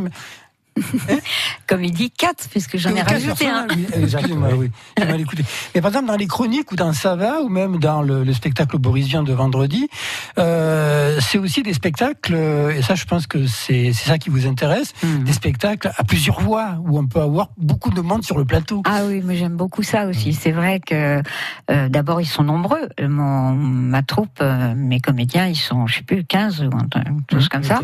Comme 1.67 1.83
il 1.83 1.91
dit 1.91 2.11
4, 2.11 2.49
puisque 2.49 2.77
j'en 2.77 2.95
ai 2.95 3.01
rajouté 3.01 3.47
un. 3.47 3.67
Excusez-moi, 3.93 4.49
oui. 4.55 4.71
mal 4.97 5.19
écouté. 5.19 5.43
Mais 5.75 5.81
par 5.81 5.89
exemple, 5.89 6.07
dans 6.07 6.15
les 6.15 6.27
chroniques 6.27 6.71
ou 6.71 6.75
dans 6.75 6.93
Ça 6.93 7.15
va, 7.15 7.41
ou 7.41 7.49
même 7.49 7.77
dans 7.77 8.01
le, 8.01 8.23
le 8.23 8.33
spectacle 8.33 8.77
borisien 8.77 9.23
de 9.23 9.33
vendredi, 9.33 9.89
euh, 10.37 11.17
c'est 11.19 11.37
aussi 11.37 11.63
des 11.63 11.73
spectacles, 11.73 12.35
et 12.35 12.81
ça 12.81 12.95
je 12.95 13.05
pense 13.05 13.27
que 13.27 13.47
c'est 13.47 13.93
ça 13.93 14.17
qui 14.17 14.29
vous 14.29 14.47
intéresse, 14.47 14.93
mmh. 15.03 15.23
des 15.23 15.33
spectacles 15.33 15.91
à 15.97 16.03
plusieurs 16.03 16.39
voix, 16.41 16.77
où 16.85 16.97
on 16.97 17.07
peut 17.07 17.21
avoir 17.21 17.49
beaucoup 17.57 17.89
de 17.89 18.01
monde 18.01 18.23
sur 18.23 18.37
le 18.37 18.45
plateau. 18.45 18.81
Ah 18.85 19.01
oui, 19.05 19.21
mais 19.23 19.35
j'aime 19.35 19.55
beaucoup 19.55 19.83
ça 19.83 20.05
aussi. 20.05 20.29
Mmh. 20.29 20.37
C'est 20.39 20.51
vrai 20.51 20.79
que 20.79 21.21
euh, 21.69 21.89
d'abord 21.89 22.21
ils 22.21 22.25
sont 22.25 22.43
nombreux. 22.43 22.89
Mon, 23.01 23.53
ma 23.53 24.03
troupe, 24.03 24.39
euh, 24.41 24.73
mes 24.75 24.99
comédiens, 24.99 25.47
ils 25.47 25.55
sont, 25.55 25.87
je 25.87 25.97
sais 25.97 26.03
plus, 26.03 26.23
15 26.23 26.63
ou 26.63 26.69
quelque 26.69 27.33
chose 27.33 27.45
mmh, 27.45 27.49
comme 27.49 27.63
ça. 27.63 27.81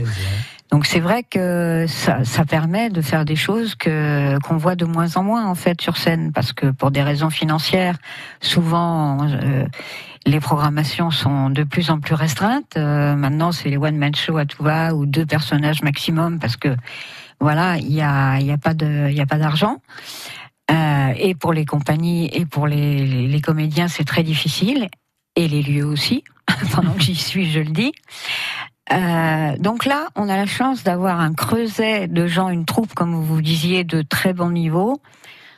Donc 0.72 0.86
c'est 0.86 1.00
vrai 1.00 1.24
que 1.24 1.86
ça, 1.88 2.26
ça, 2.26 2.44
permet 2.44 2.90
de 2.90 3.02
faire 3.02 3.24
des 3.24 3.38
choses 3.38 3.76
que 3.76 4.38
qu'on 4.40 4.58
voit 4.58 4.76
de 4.76 4.86
moins 4.86 5.16
en 5.16 5.24
moins 5.24 5.46
en 5.46 5.56
fait 5.56 5.80
sur 5.82 5.96
scène 5.98 6.32
parce 6.34 6.52
que 6.52 6.72
pour 6.72 6.92
des 6.92 7.02
raisons 7.02 7.30
financières, 7.30 7.98
souvent 8.42 9.26
euh, 9.28 9.66
les 10.26 10.40
programmations 10.42 11.10
sont 11.10 11.50
de 11.50 11.64
plus 11.64 11.90
en 11.90 12.00
plus 12.00 12.16
restreintes. 12.16 12.76
Euh, 12.76 13.16
maintenant, 13.16 13.54
c'est 13.54 13.70
les 13.70 13.78
one 13.78 13.98
man 13.98 14.14
show 14.14 14.38
à 14.38 14.46
tout 14.46 14.62
va 14.62 14.94
ou 14.94 15.06
deux 15.06 15.26
personnages 15.26 15.82
maximum 15.84 16.40
parce 16.40 16.58
que 16.58 16.76
voilà, 17.40 17.78
il 17.78 17.94
y 17.94 18.02
a 18.02 18.38
il 18.40 18.46
y 18.46 18.52
a 18.52 18.58
pas 18.58 18.74
de 18.74 19.08
il 19.10 19.16
y 19.16 19.22
a 19.22 19.26
pas 19.26 19.38
d'argent. 19.38 19.78
Euh, 20.70 21.14
et 21.16 21.34
pour 21.34 21.54
les 21.54 21.66
compagnies 21.66 22.30
et 22.34 22.46
pour 22.46 22.68
les, 22.68 23.06
les, 23.06 23.28
les 23.28 23.42
comédiens, 23.42 23.88
c'est 23.88 24.04
très 24.04 24.24
difficile 24.24 24.90
et 25.38 25.48
les 25.48 25.62
lieux 25.62 25.86
aussi. 25.86 26.26
Pendant 26.74 26.94
que 26.94 27.02
j'y 27.02 27.16
suis, 27.16 27.50
je 27.50 27.60
le 27.60 27.72
dis. 27.72 27.94
Euh, 28.92 29.58
donc 29.58 29.86
là, 29.86 30.08
on 30.16 30.30
a 30.30 30.38
la 30.38 30.46
chance 30.46 30.84
d'avoir 30.84 31.20
un 31.20 31.34
creuset 31.34 32.08
de 32.08 32.28
gens, 32.28 32.50
une 32.50 32.66
troupe, 32.66 32.94
comme 32.94 33.16
vous 33.16 33.42
disiez, 33.42 33.84
de 33.84 34.02
très 34.02 34.34
bon 34.34 34.52
niveau. 34.52 35.02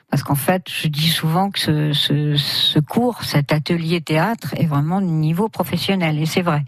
Parce 0.09 0.23
qu'en 0.23 0.35
fait, 0.35 0.63
je 0.67 0.87
dis 0.87 1.09
souvent 1.09 1.51
que 1.51 1.59
ce, 1.59 1.93
ce, 1.93 2.35
ce, 2.35 2.79
cours, 2.79 3.23
cet 3.23 3.53
atelier 3.53 4.01
théâtre 4.01 4.55
est 4.57 4.65
vraiment 4.65 5.01
de 5.01 5.05
niveau 5.05 5.49
professionnel, 5.49 6.17
et 6.17 6.25
c'est 6.25 6.41
vrai. 6.41 6.63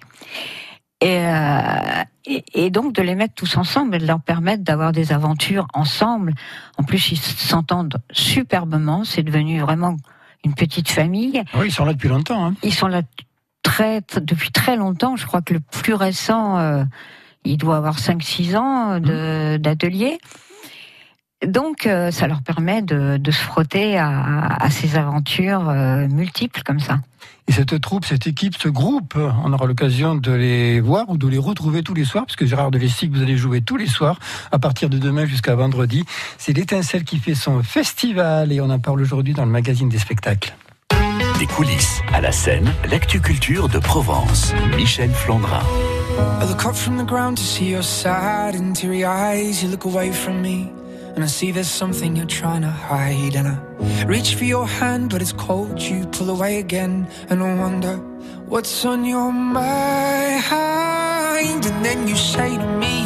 Et, 1.01 1.25
euh, 1.25 2.03
et, 2.27 2.43
et, 2.53 2.69
donc 2.69 2.93
de 2.93 3.01
les 3.01 3.15
mettre 3.15 3.33
tous 3.33 3.57
ensemble 3.57 3.95
et 3.95 3.97
de 3.97 4.05
leur 4.05 4.21
permettre 4.21 4.63
d'avoir 4.63 4.91
des 4.91 5.11
aventures 5.11 5.65
ensemble. 5.73 6.35
En 6.77 6.83
plus, 6.83 7.11
ils 7.11 7.17
s'entendent 7.17 7.99
superbement. 8.11 9.03
C'est 9.03 9.23
devenu 9.23 9.61
vraiment 9.61 9.97
une 10.45 10.53
petite 10.53 10.89
famille. 10.89 11.43
Oui, 11.55 11.67
ils 11.67 11.71
sont 11.71 11.85
là 11.85 11.93
depuis 11.93 12.09
longtemps. 12.09 12.45
Hein. 12.45 12.53
Ils 12.61 12.73
sont 12.73 12.85
là 12.87 13.01
très, 13.71 14.01
depuis 14.21 14.51
très 14.51 14.75
longtemps. 14.75 15.15
Je 15.15 15.25
crois 15.25 15.41
que 15.41 15.53
le 15.53 15.61
plus 15.61 15.93
récent, 15.93 16.57
euh, 16.57 16.83
il 17.45 17.57
doit 17.57 17.77
avoir 17.77 17.97
5-6 17.97 18.57
ans 18.57 18.99
mmh. 18.99 19.57
d'atelier. 19.57 20.19
Donc, 21.45 21.87
euh, 21.87 22.11
ça 22.11 22.27
leur 22.27 22.43
permet 22.43 22.81
de, 22.81 23.17
de 23.17 23.31
se 23.31 23.41
frotter 23.41 23.97
à, 23.97 24.57
à 24.59 24.69
ces 24.69 24.95
aventures 24.95 25.69
euh, 25.69 26.07
multiples 26.07 26.61
comme 26.63 26.79
ça. 26.79 26.99
Et 27.47 27.53
cette 27.53 27.79
troupe, 27.81 28.05
cette 28.05 28.27
équipe, 28.27 28.55
ce 28.57 28.67
groupe, 28.67 29.15
on 29.17 29.51
aura 29.51 29.65
l'occasion 29.65 30.15
de 30.15 30.31
les 30.31 30.79
voir 30.79 31.09
ou 31.09 31.17
de 31.17 31.27
les 31.27 31.39
retrouver 31.39 31.81
tous 31.81 31.95
les 31.95 32.05
soirs, 32.05 32.25
parce 32.25 32.35
que 32.35 32.45
Gérard 32.45 32.71
de 32.71 32.77
vous 32.77 33.21
allez 33.21 33.37
jouer 33.37 33.61
tous 33.61 33.77
les 33.77 33.87
soirs, 33.87 34.19
à 34.51 34.59
partir 34.59 34.89
de 34.89 34.99
demain 34.99 35.25
jusqu'à 35.25 35.55
vendredi. 35.55 36.03
C'est 36.37 36.53
l'étincelle 36.53 37.03
qui 37.03 37.17
fait 37.17 37.35
son 37.35 37.63
festival, 37.63 38.51
et 38.51 38.61
on 38.61 38.69
en 38.69 38.79
parle 38.79 39.01
aujourd'hui 39.01 39.33
dans 39.33 39.45
le 39.45 39.51
magazine 39.51 39.89
des 39.89 39.99
spectacles. 39.99 40.53
Coulisses 41.47 42.01
à 42.13 42.21
la 42.21 42.31
scène, 42.31 42.73
l'actu 42.89 43.19
culture 43.19 43.67
de 43.67 43.79
Provence. 43.79 44.53
Michel 44.75 45.09
Flandrin. 45.11 45.63
I 46.39 46.45
look 46.47 46.65
up 46.65 46.75
from 46.75 46.97
the 46.97 47.03
ground 47.03 47.37
to 47.37 47.43
see 47.43 47.69
your 47.71 47.83
sad 47.83 48.55
and 48.55 48.73
teary 48.75 49.03
eyes. 49.03 49.63
You 49.63 49.69
look 49.69 49.85
away 49.85 50.11
from 50.11 50.41
me, 50.41 50.71
and 51.15 51.23
I 51.23 51.27
see 51.27 51.51
there's 51.51 51.67
something 51.67 52.15
you're 52.15 52.25
trying 52.27 52.61
to 52.61 52.69
hide. 52.69 53.35
And 53.35 53.47
I 53.47 53.57
reach 54.05 54.35
for 54.35 54.45
your 54.45 54.67
hand, 54.67 55.09
but 55.09 55.21
it's 55.21 55.33
cold. 55.33 55.81
You 55.81 56.05
pull 56.07 56.29
away 56.29 56.59
again, 56.59 57.07
and 57.29 57.41
I 57.41 57.55
wonder 57.55 57.97
what's 58.47 58.85
on 58.85 59.05
your 59.05 59.31
mind. 59.31 60.45
And 61.65 61.85
then 61.85 62.07
you 62.07 62.15
say 62.15 62.57
to 62.57 62.67
me, 62.77 63.05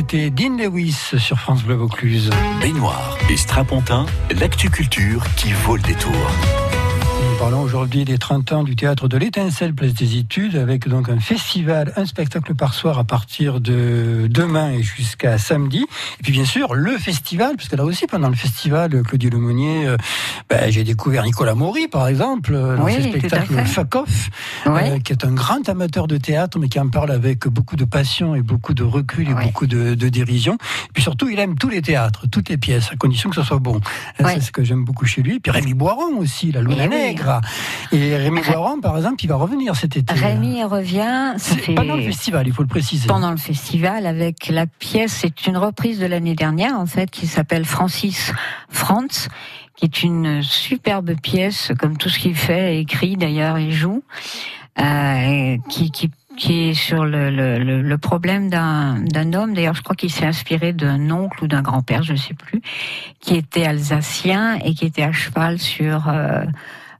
c'était 0.00 0.30
Dean 0.30 0.56
Lewis 0.56 0.96
sur 1.18 1.38
France 1.38 1.62
Bleu 1.62 1.74
Vaucluse. 1.74 2.30
Baignoire 2.62 3.18
et 3.28 3.36
Strapontin, 3.36 4.06
l'actu 4.40 4.70
culture 4.70 5.22
qui 5.36 5.52
vaut 5.52 5.76
le 5.76 5.82
détour. 5.82 6.14
Parlons 7.40 7.62
aujourd'hui 7.62 8.04
des 8.04 8.18
30 8.18 8.52
ans 8.52 8.64
du 8.64 8.76
théâtre 8.76 9.08
de 9.08 9.16
l'Étincelle, 9.16 9.72
place 9.74 9.94
des 9.94 10.18
études, 10.18 10.56
avec 10.56 10.86
donc 10.86 11.08
un 11.08 11.18
festival, 11.20 11.90
un 11.96 12.04
spectacle 12.04 12.54
par 12.54 12.74
soir 12.74 12.98
à 12.98 13.04
partir 13.04 13.62
de 13.62 14.26
demain 14.28 14.72
et 14.72 14.82
jusqu'à 14.82 15.38
samedi. 15.38 15.86
Et 16.18 16.22
puis 16.22 16.32
bien 16.32 16.44
sûr, 16.44 16.74
le 16.74 16.98
festival, 16.98 17.56
parce 17.56 17.70
que 17.70 17.76
là 17.76 17.84
aussi, 17.86 18.06
pendant 18.06 18.28
le 18.28 18.34
festival, 18.34 19.02
Claudie 19.04 19.30
Lemonnier, 19.30 19.86
euh, 19.88 19.96
ben, 20.50 20.70
j'ai 20.70 20.84
découvert 20.84 21.24
Nicolas 21.24 21.54
Maury, 21.54 21.88
par 21.88 22.08
exemple, 22.08 22.52
euh, 22.54 22.76
dans 22.76 22.84
Oui, 22.84 22.92
ce 22.96 23.08
spectacle 23.08 23.54
fait. 23.54 23.64
Fuck 23.64 23.94
Off, 23.94 24.28
Oui. 24.66 24.72
euh, 24.84 24.98
qui 24.98 25.12
est 25.12 25.24
un 25.24 25.32
grand 25.32 25.66
amateur 25.66 26.06
de 26.08 26.18
théâtre, 26.18 26.58
mais 26.58 26.68
qui 26.68 26.78
en 26.78 26.90
parle 26.90 27.10
avec 27.10 27.48
beaucoup 27.48 27.76
de 27.76 27.86
passion 27.86 28.34
et 28.34 28.42
beaucoup 28.42 28.74
de 28.74 28.82
recul 28.84 29.30
et 29.30 29.32
Oui. 29.32 29.44
beaucoup 29.44 29.66
de, 29.66 29.94
de 29.94 30.08
dérision. 30.10 30.54
Et 30.90 30.92
puis 30.92 31.02
surtout, 31.02 31.30
il 31.30 31.38
aime 31.38 31.56
tous 31.56 31.70
les 31.70 31.80
théâtres, 31.80 32.26
toutes 32.30 32.50
les 32.50 32.58
pièces, 32.58 32.90
à 32.92 32.96
condition 32.96 33.30
que 33.30 33.36
ce 33.36 33.42
soit 33.42 33.58
bon. 33.60 33.80
C'est 34.18 34.40
ce 34.42 34.52
que 34.52 34.62
j'aime 34.62 34.84
beaucoup 34.84 35.06
chez 35.06 35.22
lui. 35.22 35.36
Et 35.36 35.40
puis 35.40 35.50
Rémi 35.50 35.72
Boiron 35.72 36.18
aussi, 36.18 36.52
la 36.52 36.60
Luna 36.60 36.84
Eh. 36.84 36.88
Nègre. 36.88 37.29
Et 37.92 38.16
Rémi 38.16 38.40
Ré- 38.40 38.52
Boiron, 38.52 38.80
par 38.80 38.96
exemple, 38.96 39.22
il 39.24 39.28
va 39.28 39.36
revenir 39.36 39.76
cet 39.76 39.96
été. 39.96 40.12
Rémi 40.14 40.62
revient, 40.64 41.34
C'est 41.38 41.74
pendant 41.74 41.96
le 41.96 42.02
festival, 42.02 42.46
il 42.48 42.52
faut 42.52 42.62
le 42.62 42.68
préciser. 42.68 43.06
pendant 43.06 43.30
le 43.30 43.36
festival 43.36 44.06
avec 44.06 44.48
la 44.48 44.66
pièce, 44.66 45.12
c'est 45.12 45.46
une 45.46 45.56
reprise 45.56 45.98
de 46.00 46.06
l'année 46.06 46.34
dernière 46.34 46.78
en 46.78 46.86
fait 46.86 47.10
qui 47.10 47.26
s'appelle 47.26 47.64
Francis 47.64 48.32
Franz, 48.68 49.28
qui 49.76 49.84
est 49.86 50.02
une 50.02 50.42
superbe 50.42 51.14
pièce 51.20 51.72
comme 51.78 51.96
tout 51.96 52.08
ce 52.08 52.18
qu'il 52.18 52.34
fait, 52.34 52.78
écrit 52.80 53.16
d'ailleurs 53.16 53.56
et 53.56 53.70
joue, 53.70 54.02
euh, 54.80 55.56
qui, 55.68 55.90
qui 55.90 56.10
qui 56.36 56.70
est 56.70 56.74
sur 56.74 57.04
le, 57.04 57.28
le, 57.28 57.58
le- 57.58 57.82
le 57.82 57.98
problème 57.98 58.48
d'un 58.48 58.98
d'un 59.00 59.34
homme. 59.34 59.52
D'ailleurs, 59.52 59.74
je 59.74 59.82
crois 59.82 59.94
qu'il 59.96 60.10
s'est 60.10 60.24
inspiré 60.24 60.72
d'un 60.72 61.10
oncle 61.10 61.44
ou 61.44 61.46
d'un 61.48 61.60
grand-père, 61.60 62.02
je 62.02 62.12
ne 62.12 62.16
sais 62.16 62.32
plus, 62.32 62.62
qui 63.20 63.34
était 63.36 63.66
alsacien 63.66 64.54
et 64.64 64.72
qui 64.72 64.86
était 64.86 65.02
à 65.02 65.12
cheval 65.12 65.58
sur 65.58 66.08
euh, 66.08 66.44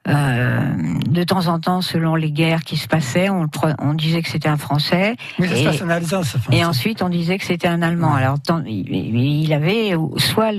euh, 0.08 0.72
de 1.08 1.22
temps 1.24 1.46
en 1.48 1.60
temps, 1.60 1.82
selon 1.82 2.14
les 2.14 2.32
guerres 2.32 2.62
qui 2.62 2.76
se 2.78 2.88
passaient, 2.88 3.28
on, 3.28 3.46
on 3.80 3.94
disait 3.94 4.22
que 4.22 4.28
c'était 4.30 4.48
un 4.48 4.56
Français, 4.56 5.14
Mais 5.38 5.46
ça 5.48 5.54
se 5.54 5.60
et- 5.60 5.64
passe 5.64 5.82
en 5.82 5.88
Alsace. 5.90 6.36
et 6.52 6.64
ensuite, 6.64 7.02
on 7.02 7.10
disait 7.10 7.36
que 7.38 7.44
c'était 7.44 7.68
un 7.68 7.82
Allemand. 7.82 8.14
Ouais. 8.14 8.22
Alors, 8.22 8.40
tant- 8.40 8.64
il 8.66 8.88
il 9.44 9.52
avait 9.52 9.92
soit 10.16 10.52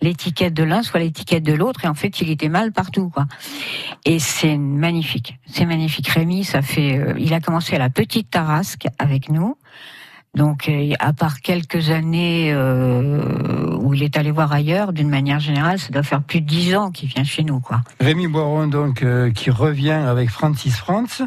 l'étiquette 0.00 0.54
de 0.54 0.62
l'un, 0.62 0.82
soit 0.82 1.00
l'étiquette 1.00 1.42
de 1.42 1.52
l'autre, 1.52 1.84
et 1.84 1.88
en 1.88 1.94
fait, 1.94 2.20
il 2.20 2.30
était 2.30 2.48
mal 2.48 2.70
partout, 2.72 3.08
quoi. 3.10 3.26
Et 4.04 4.18
c'est 4.18 4.56
magnifique. 4.56 5.38
C'est 5.46 5.66
magnifique. 5.66 6.08
Rémi, 6.08 6.44
ça 6.44 6.62
fait, 6.62 6.96
euh, 6.96 7.14
il 7.18 7.34
a 7.34 7.40
commencé 7.40 7.74
à 7.74 7.78
la 7.78 7.90
petite 7.90 8.30
Tarasque 8.30 8.86
avec 8.98 9.30
nous. 9.30 9.56
Donc, 10.36 10.68
euh, 10.68 10.92
à 11.00 11.12
part 11.12 11.40
quelques 11.40 11.90
années 11.90 12.52
euh, 12.52 13.76
où 13.80 13.94
il 13.94 14.02
est 14.04 14.16
allé 14.16 14.30
voir 14.30 14.52
ailleurs, 14.52 14.92
d'une 14.92 15.08
manière 15.08 15.40
générale, 15.40 15.80
ça 15.80 15.88
doit 15.90 16.04
faire 16.04 16.22
plus 16.22 16.40
de 16.40 16.46
dix 16.46 16.76
ans 16.76 16.92
qu'il 16.92 17.08
vient 17.08 17.24
chez 17.24 17.42
nous, 17.42 17.58
quoi. 17.58 17.80
Rémi 18.00 18.28
Boiron, 18.28 18.68
donc, 18.68 19.02
euh, 19.02 19.32
qui 19.32 19.50
revient 19.50 19.90
avec 19.90 20.30
Francis 20.30 20.76
Franz. 20.76 21.24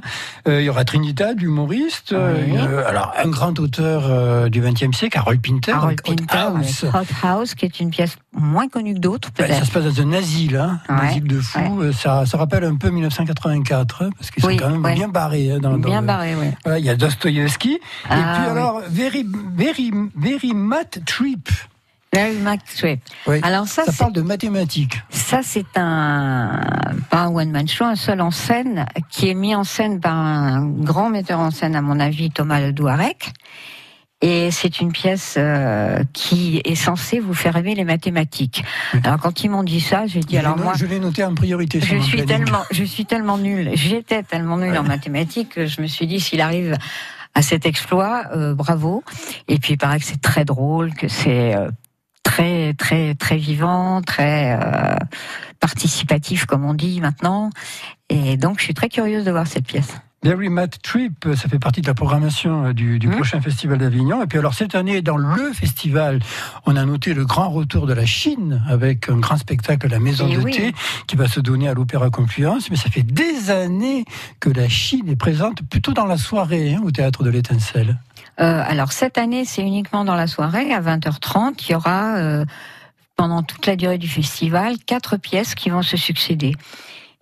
Euh, 0.47 0.61
il 0.61 0.65
y 0.65 0.69
aura 0.69 0.85
Trinidad, 0.85 1.37
l'humoriste. 1.39 2.15
Oui. 2.17 2.57
alors, 2.87 3.13
un 3.21 3.27
grand 3.27 3.59
auteur 3.59 4.49
du 4.49 4.61
XXe 4.61 4.95
siècle, 4.95 5.17
Harold 5.17 5.41
Pinter. 5.41 5.71
Harold 5.73 6.01
Pinter, 6.01 6.37
House. 6.37 6.85
Hot 6.93 7.27
House, 7.27 7.55
qui 7.55 7.65
est 7.65 7.79
une 7.81 7.89
pièce 7.89 8.15
moins 8.31 8.69
connue 8.69 8.93
que 8.93 8.99
d'autres, 8.99 9.29
Ben, 9.37 9.51
ça 9.51 9.65
se 9.65 9.71
passe 9.71 9.83
dans 9.83 10.01
un 10.01 10.13
asile, 10.13 10.55
hein, 10.55 10.79
un 10.87 10.95
asile 10.95 11.25
de 11.27 11.39
fous. 11.39 11.91
Ça, 11.91 12.25
ça 12.25 12.37
rappelle 12.37 12.63
un 12.63 12.75
peu 12.77 12.89
1984, 12.89 14.03
hein, 14.03 14.09
parce 14.17 14.31
qu'ils 14.31 14.45
Oui, 14.45 14.53
sont 14.57 14.63
quand 14.63 14.69
même 14.71 14.83
ouais. 14.83 14.95
bien 14.95 15.07
barrés. 15.09 15.51
hein, 15.51 15.59
dans, 15.59 15.71
dans 15.77 15.89
Bien 15.89 16.01
le- 16.01 16.07
barré, 16.07 16.35
oui. 16.39 16.47
Voilà, 16.63 16.79
il 16.79 16.85
y 16.85 16.89
a 16.89 16.95
Dostoïevski. 16.95 17.73
et 17.73 17.79
Ah, 18.09 18.39
puis 18.39 18.49
alors, 18.51 18.81
Very, 18.93 19.25
very, 19.55 19.91
very 20.15 20.53
Math 20.53 21.03
Trip. 21.05 21.49
Larry. 22.13 22.37
Oui. 23.25 23.39
Alors 23.41 23.67
ça, 23.67 23.85
Ça 23.85 23.91
parle 23.91 24.13
de 24.13 24.21
mathématiques. 24.21 25.01
ça 25.09 25.39
c'est 25.41 25.65
un 25.77 26.61
pas 27.09 27.21
un 27.21 27.29
one 27.29 27.49
man 27.49 27.67
show, 27.67 27.85
un 27.85 27.95
seul 27.95 28.21
en 28.21 28.29
scène 28.29 28.85
qui 29.09 29.29
est 29.29 29.33
mis 29.33 29.55
en 29.55 29.63
scène 29.63 29.99
par 29.99 30.15
un 30.15 30.63
grand 30.63 31.09
metteur 31.09 31.39
en 31.39 31.49
scène 31.49 31.75
à 31.75 31.81
mon 31.81 31.99
avis, 31.99 32.29
Thomas 32.29 32.59
Le 32.61 32.71
Douarec. 32.71 33.31
Et 34.21 34.51
c'est 34.51 34.79
une 34.79 34.91
pièce 34.91 35.35
euh, 35.37 36.03
qui 36.13 36.61
est 36.63 36.75
censée 36.75 37.19
vous 37.19 37.33
faire 37.33 37.57
aimer 37.57 37.73
les 37.73 37.83
mathématiques. 37.83 38.63
Alors 39.03 39.17
quand 39.19 39.43
ils 39.43 39.49
m'ont 39.49 39.63
dit 39.63 39.81
ça, 39.81 40.05
j'ai 40.05 40.19
dit 40.19 40.37
alors 40.37 40.55
moi 40.55 40.73
je 40.77 40.85
l'ai 40.85 40.99
noté 40.99 41.23
en 41.23 41.33
priorité. 41.33 41.81
je 41.81 41.97
suis 41.97 42.21
planning. 42.21 42.27
tellement, 42.27 42.63
je 42.69 42.83
suis 42.83 43.05
tellement 43.05 43.39
nulle, 43.39 43.71
j'étais 43.73 44.21
tellement 44.21 44.57
nulle 44.57 44.77
en 44.77 44.83
mathématiques 44.83 45.49
que 45.49 45.65
je 45.65 45.81
me 45.81 45.87
suis 45.87 46.05
dit 46.05 46.19
s'il 46.19 46.41
arrive 46.41 46.77
à 47.35 47.41
cet 47.41 47.65
exploit, 47.65 48.25
euh, 48.33 48.53
bravo. 48.53 49.03
Et 49.47 49.59
puis 49.59 49.73
il 49.73 49.77
paraît 49.77 49.99
que 49.99 50.05
c'est 50.05 50.21
très 50.21 50.45
drôle, 50.45 50.93
que 50.93 51.07
c'est 51.07 51.55
euh, 51.55 51.69
très 52.23 52.73
très 52.73 53.15
très 53.15 53.37
vivant, 53.37 54.01
très 54.01 54.57
euh, 54.59 54.95
participatif 55.59 56.45
comme 56.45 56.65
on 56.65 56.73
dit 56.73 57.01
maintenant. 57.01 57.49
Et 58.09 58.37
donc 58.37 58.59
je 58.59 58.65
suis 58.65 58.73
très 58.73 58.89
curieuse 58.89 59.25
de 59.25 59.31
voir 59.31 59.47
cette 59.47 59.65
pièce. 59.65 59.97
Very 60.23 60.49
Mad 60.49 60.73
Trip, 60.81 61.27
ça 61.35 61.49
fait 61.49 61.59
partie 61.59 61.81
de 61.81 61.87
la 61.87 61.93
programmation 61.93 62.67
euh, 62.67 62.73
du, 62.73 62.97
du 62.99 63.07
Mmh. 63.07 63.11
prochain 63.15 63.41
festival 63.41 63.77
d'Avignon. 63.77 64.23
Et 64.23 64.27
puis 64.27 64.39
alors 64.39 64.53
cette 64.53 64.73
année, 64.75 65.01
dans 65.01 65.17
le 65.17 65.51
festival, 65.53 66.19
on 66.65 66.75
a 66.75 66.85
noté 66.85 67.13
le 67.13 67.25
grand 67.25 67.49
retour 67.49 67.87
de 67.87 67.93
la 67.93 68.05
Chine 68.05 68.63
avec 68.69 69.09
un 69.09 69.17
grand 69.17 69.37
spectacle, 69.37 69.87
La 69.89 69.99
Maison 69.99 70.27
Eh 70.31 70.35
de 70.37 70.41
oui. 70.41 70.51
thé, 70.51 70.73
qui 71.07 71.15
va 71.17 71.27
se 71.27 71.39
donner 71.41 71.67
à 71.67 71.73
l'Opéra 71.73 72.09
Confluence. 72.09 72.69
Mais 72.69 72.77
ça 72.77 72.89
fait 72.89 73.03
des 73.03 73.51
années 73.51 74.05
que 74.39 74.49
la 74.49 74.69
Chine 74.69 75.09
est 75.09 75.15
présente 75.17 75.61
plutôt 75.69 75.91
dans 75.93 76.05
la 76.05 76.17
soirée 76.17 76.75
hein, 76.75 76.81
au 76.85 76.91
théâtre 76.91 77.23
de 77.23 77.29
l'Étincelle. 77.29 77.97
Euh, 78.39 78.63
alors 78.65 78.93
cette 78.93 79.17
année, 79.17 79.45
c'est 79.45 79.61
uniquement 79.61 80.05
dans 80.05 80.15
la 80.15 80.27
soirée 80.27 80.73
à 80.73 80.81
20h30. 80.81 81.65
Il 81.67 81.71
y 81.73 81.75
aura 81.75 82.15
euh, 82.15 82.45
pendant 83.15 83.43
toute 83.43 83.65
la 83.67 83.75
durée 83.75 83.97
du 83.97 84.07
festival 84.07 84.75
quatre 84.85 85.17
pièces 85.17 85.53
qui 85.53 85.69
vont 85.69 85.81
se 85.83 85.97
succéder. 85.97 86.55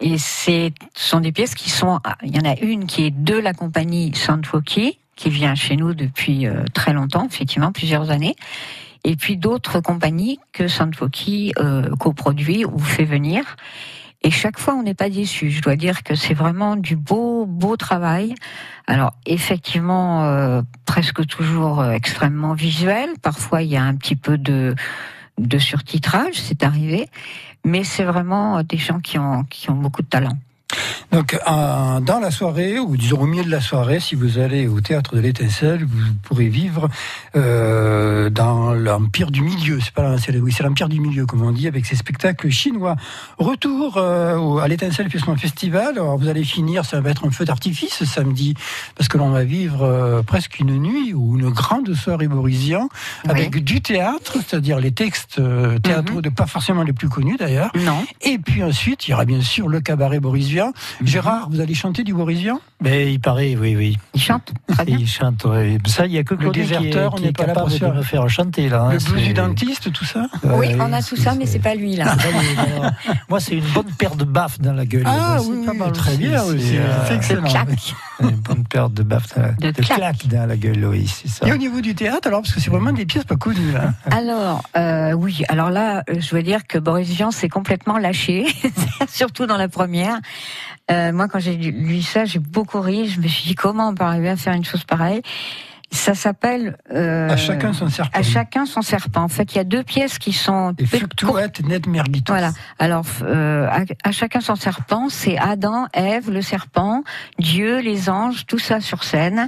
Et 0.02 0.18
ce 0.18 0.72
sont 0.96 1.20
des 1.20 1.32
pièces 1.32 1.56
qui 1.56 1.70
sont. 1.70 2.00
ah, 2.04 2.18
Il 2.24 2.36
y 2.36 2.40
en 2.40 2.50
a 2.50 2.58
une 2.60 2.86
qui 2.86 3.06
est 3.06 3.12
de 3.12 3.36
la 3.36 3.54
compagnie 3.54 4.14
Sandwoki, 4.16 4.98
qui 5.16 5.30
vient 5.30 5.56
chez 5.56 5.76
nous 5.76 5.94
depuis 5.94 6.48
euh, 6.48 6.64
très 6.74 6.92
longtemps, 6.92 7.28
effectivement 7.28 7.72
plusieurs 7.72 8.10
années. 8.10 8.36
Et 9.04 9.16
puis 9.16 9.38
d'autres 9.38 9.80
compagnies 9.80 10.40
que 10.54 10.68
Sandwoki 10.68 11.54
euh, 11.60 11.90
coproduit 12.00 12.66
ou 12.66 12.80
fait 12.80 13.06
venir. 13.06 13.56
Et 14.24 14.30
chaque 14.30 14.60
fois, 14.60 14.76
on 14.76 14.84
n'est 14.84 14.94
pas 14.94 15.10
déçu. 15.10 15.50
Je 15.50 15.62
dois 15.62 15.76
dire 15.76 16.04
que 16.04 16.14
c'est 16.14 16.36
vraiment 16.36 16.76
du 16.76 16.96
beau, 16.96 17.46
beau 17.48 17.76
travail. 17.76 18.36
Alors, 18.86 19.14
effectivement, 19.26 20.26
euh, 20.26 20.62
presque 20.86 21.26
toujours 21.26 21.80
euh, 21.80 21.92
extrêmement 21.92 22.54
visuel. 22.54 23.10
Parfois, 23.22 23.64
il 23.64 23.70
y 23.70 23.78
a 23.78 23.84
un 23.84 23.96
petit 23.96 24.16
peu 24.16 24.38
de, 24.38 24.76
de 25.42 25.58
surtitrage, 25.58 26.36
c'est 26.36 26.64
arrivé. 26.64 27.08
Mais 27.64 27.84
c'est 27.84 28.04
vraiment 28.04 28.58
euh, 28.58 28.64
des 28.64 28.78
gens 28.78 29.00
qui 29.00 29.20
ont, 29.20 29.44
qui 29.44 29.70
ont 29.70 29.76
beaucoup 29.76 30.02
de 30.02 30.08
talent. 30.08 30.38
Donc, 31.12 31.34
euh, 31.34 32.00
dans 32.00 32.20
la 32.20 32.32
soirée, 32.32 32.80
ou 32.80 32.96
disons 32.96 33.22
au 33.22 33.26
milieu 33.26 33.44
de 33.44 33.52
la 33.52 33.62
soirée, 33.62 34.00
si 34.00 34.16
vous 34.16 34.40
allez 34.40 34.68
au 34.68 34.80
théâtre 34.80 35.16
de 35.16 35.20
l'Étincelle, 35.20 35.84
vous 35.84 36.14
pourrez 36.24 36.48
vivre 36.48 36.88
euh, 37.36 38.30
dans 38.30 38.74
l'Empire 38.74 39.32
du 39.32 39.42
Milieu. 39.42 39.80
C'est 39.82 39.94
pas 39.94 40.18
c'est 40.18 40.38
oui, 40.40 40.54
c'est 40.56 40.64
l'Empire 40.64 40.88
du 40.88 41.00
Milieu, 41.00 41.26
comme 41.26 41.42
on 41.42 41.52
dit, 41.52 41.68
avec 41.68 41.86
ces 41.86 41.96
spectacles 41.96 42.50
chinois. 42.50 42.96
Retour 43.38 43.98
euh, 43.98 44.58
à 44.58 44.68
l'Étincelle 44.68 45.10
Puissement 45.10 45.36
Festival. 45.36 45.98
Alors, 45.98 46.18
vous 46.18 46.30
allez 46.30 46.44
finir, 46.44 46.86
ça 46.86 47.02
va 47.02 47.10
être 47.10 47.28
un 47.28 47.32
feu 47.32 47.44
d'artifice 47.44 47.94
ce 47.94 48.06
samedi, 48.06 48.54
parce 48.96 49.10
que 49.10 49.18
l'on 49.18 49.32
va 49.32 49.44
vivre 49.44 50.24
presque 50.26 50.60
une 50.60 50.78
nuit 50.78 51.14
ou 51.14 51.38
une 51.38 51.50
grande 51.50 51.94
soirée 51.94 52.28
Borisien 52.28 52.88
avec 53.28 53.64
du 53.64 53.82
théâtre, 53.82 54.38
c'est-à-dire 54.46 54.80
les 54.80 54.92
textes 54.92 55.42
théâtraux, 55.84 56.22
de 56.22 56.30
pas 56.30 56.48
forcément 56.48 56.84
les 56.84 56.94
plus 56.94 57.10
connus 57.10 57.38
d'ailleurs. 57.38 57.72
Non. 57.76 58.06
Et 58.22 58.38
puis 58.38 58.64
ensuite, 58.64 59.08
il 59.08 59.12
y 59.12 59.14
aura 59.14 59.26
bien 59.26 59.42
sûr 59.42 59.68
le 59.68 59.82
cabaret 59.82 60.20
borisien. 60.20 60.61
Mhm. 60.68 61.08
Gérard, 61.08 61.50
vous 61.50 61.60
allez 61.62 61.74
chanter 61.74 62.04
du 62.04 62.14
borisien 62.14 62.60
Mais 62.82 63.12
il 63.14 63.20
paraît, 63.20 63.56
oui, 63.56 63.76
oui. 63.76 63.98
Il 64.14 64.22
chante 64.22 64.52
très 64.68 64.86
bien. 64.86 64.98
Il 65.00 65.08
chante, 65.08 65.46
oui. 65.46 65.78
Ça, 65.88 66.06
il 66.06 66.12
y 66.14 66.18
a 66.18 66.24
que 66.24 66.34
Le 66.34 66.40
Claudie 66.42 66.62
qui 66.62 66.74
est, 66.74 66.80
déserteur, 66.80 67.14
on 67.14 67.18
qui 67.18 67.24
n'est 67.24 67.30
est 67.30 67.32
pas 67.34 67.46
là 67.48 67.54
pour 67.54 67.70
capable 67.70 67.94
de 67.94 67.98
me 68.00 68.04
faire 68.04 68.30
chanter, 68.30 68.70
là. 68.70 68.82
hein, 68.84 68.94
Le 68.94 69.00
blues 69.00 69.24
du 69.24 69.34
dentiste, 69.34 69.92
tout 69.92 70.06
ça? 70.06 70.28
Oui, 70.44 70.52
Ouais, 70.68 70.78
on 70.80 70.92
a 70.94 71.02
tout 71.02 71.16
ça, 71.16 71.34
mais 71.36 71.46
c'est 71.46 71.60
pas 71.60 71.76
lui, 71.76 71.96
là. 71.96 72.06
pas 72.06 72.16
lui, 72.16 72.56
non. 72.82 72.90
Moi, 73.30 73.40
c'est 73.40 73.56
une 73.56 73.66
bonne 73.74 73.92
paire 73.98 74.16
de 74.16 74.24
baffes 74.26 74.60
dans 74.60 74.74
la 74.74 74.86
gueule. 74.86 75.04
Ah 75.06 75.38
oui, 75.42 75.66
pas 75.66 75.72
oui, 75.72 75.78
mal 75.78 75.92
très 75.92 76.18
bien, 76.18 76.44
oui, 76.46 76.62
c'est- 76.62 76.80
euh, 76.80 77.16
excellent. 77.16 77.48
claque. 77.48 77.94
Une 78.22 78.30
bonne 78.32 78.64
paire 78.66 78.90
de 78.90 79.02
baffes 79.04 79.34
dans 79.36 79.42
la, 79.42 79.52
De 79.54 79.72
de 79.72 79.82
claques. 79.82 80.28
dans 80.28 80.46
la 80.48 80.58
gueule, 80.58 80.86
oui, 80.86 81.08
c'est 81.08 81.28
ça. 81.28 81.48
Et 81.48 81.52
au 81.54 81.58
niveau 81.58 81.82
du 81.82 81.96
théâtre, 81.96 82.28
alors, 82.28 82.42
parce 82.42 82.54
que 82.54 82.60
c'est 82.60 82.70
vraiment 82.70 82.92
des 82.92 83.06
pièces 83.06 83.24
pas 83.24 83.36
connues, 83.36 83.72
là. 83.72 83.94
Alors, 84.12 84.62
euh, 84.78 85.14
oui, 85.14 85.44
alors 85.50 85.70
là, 85.72 86.04
euh, 86.10 86.16
je 86.20 86.30
dois 86.30 86.42
dire 86.44 86.68
que 86.68 86.78
Boris 86.78 87.08
Vian 87.10 87.32
s'est 87.32 87.50
complètement 87.50 87.98
lâché, 87.98 88.46
surtout 89.10 89.46
dans 89.48 89.58
la 89.58 89.68
première. 89.68 90.20
Euh, 90.92 91.12
moi, 91.14 91.28
quand 91.28 91.40
j'ai 91.40 91.56
lu- 91.56 92.02
ça, 92.02 92.26
j'ai 92.26 92.40
beaucoup 92.40 92.82
ri. 92.82 93.08
Je 93.08 93.20
me 93.22 93.28
suis 93.28 93.48
dit, 93.48 93.56
comment 93.56 93.90
on 93.90 93.96
peut 93.96 94.04
arriver 94.04 94.30
à 94.30 94.36
faire 94.36 94.54
une 94.54 94.66
chose 94.66 94.84
pareille? 94.84 95.22
Ça 95.94 96.16
s'appelle... 96.16 96.78
euh, 96.94 97.30
À 97.30 97.36
chacun 97.36 97.74
son 97.74 97.90
serpent. 97.90 98.18
À 98.18 98.24
chacun 98.24 98.66
son 98.66 98.82
serpent. 98.82 99.24
En 99.24 99.28
fait, 99.28 99.54
il 99.54 99.58
y 99.58 99.60
a 99.60 99.66
deux 99.66 99.84
pièces 99.84 100.20
qui 100.20 100.32
sont... 100.32 100.74
Et. 100.80 100.86
Fluctuate 100.86 101.62
net 101.68 101.86
mergitus. 101.86 102.24
Voilà. 102.30 102.52
Alors, 102.80 103.06
euh, 103.24 103.68
à, 103.68 103.82
à 104.04 104.12
chacun 104.14 104.40
son 104.40 104.56
serpent, 104.56 105.10
c'est 105.10 105.38
Adam, 105.38 105.88
Ève, 105.94 106.32
le 106.32 106.42
serpent, 106.42 107.04
Dieu, 107.40 107.80
les 107.82 108.10
anges, 108.10 108.46
tout 108.46 108.60
ça 108.60 108.80
sur 108.80 109.04
scène. 109.04 109.48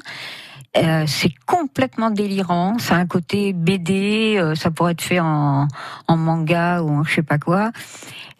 Euh, 0.75 1.05
c'est 1.07 1.31
complètement 1.45 2.09
délirant. 2.09 2.77
Ça 2.79 2.95
a 2.95 2.97
un 2.97 3.05
côté 3.05 3.53
BD. 3.53 4.35
euh, 4.37 4.55
ça 4.55 4.69
pourrait 4.71 4.93
être 4.93 5.01
fait 5.03 5.19
en, 5.21 5.67
en 6.07 6.17
manga 6.17 6.81
ou 6.81 6.89
en 6.89 7.03
je 7.03 7.13
sais 7.13 7.21
pas 7.23 7.37
quoi. 7.37 7.71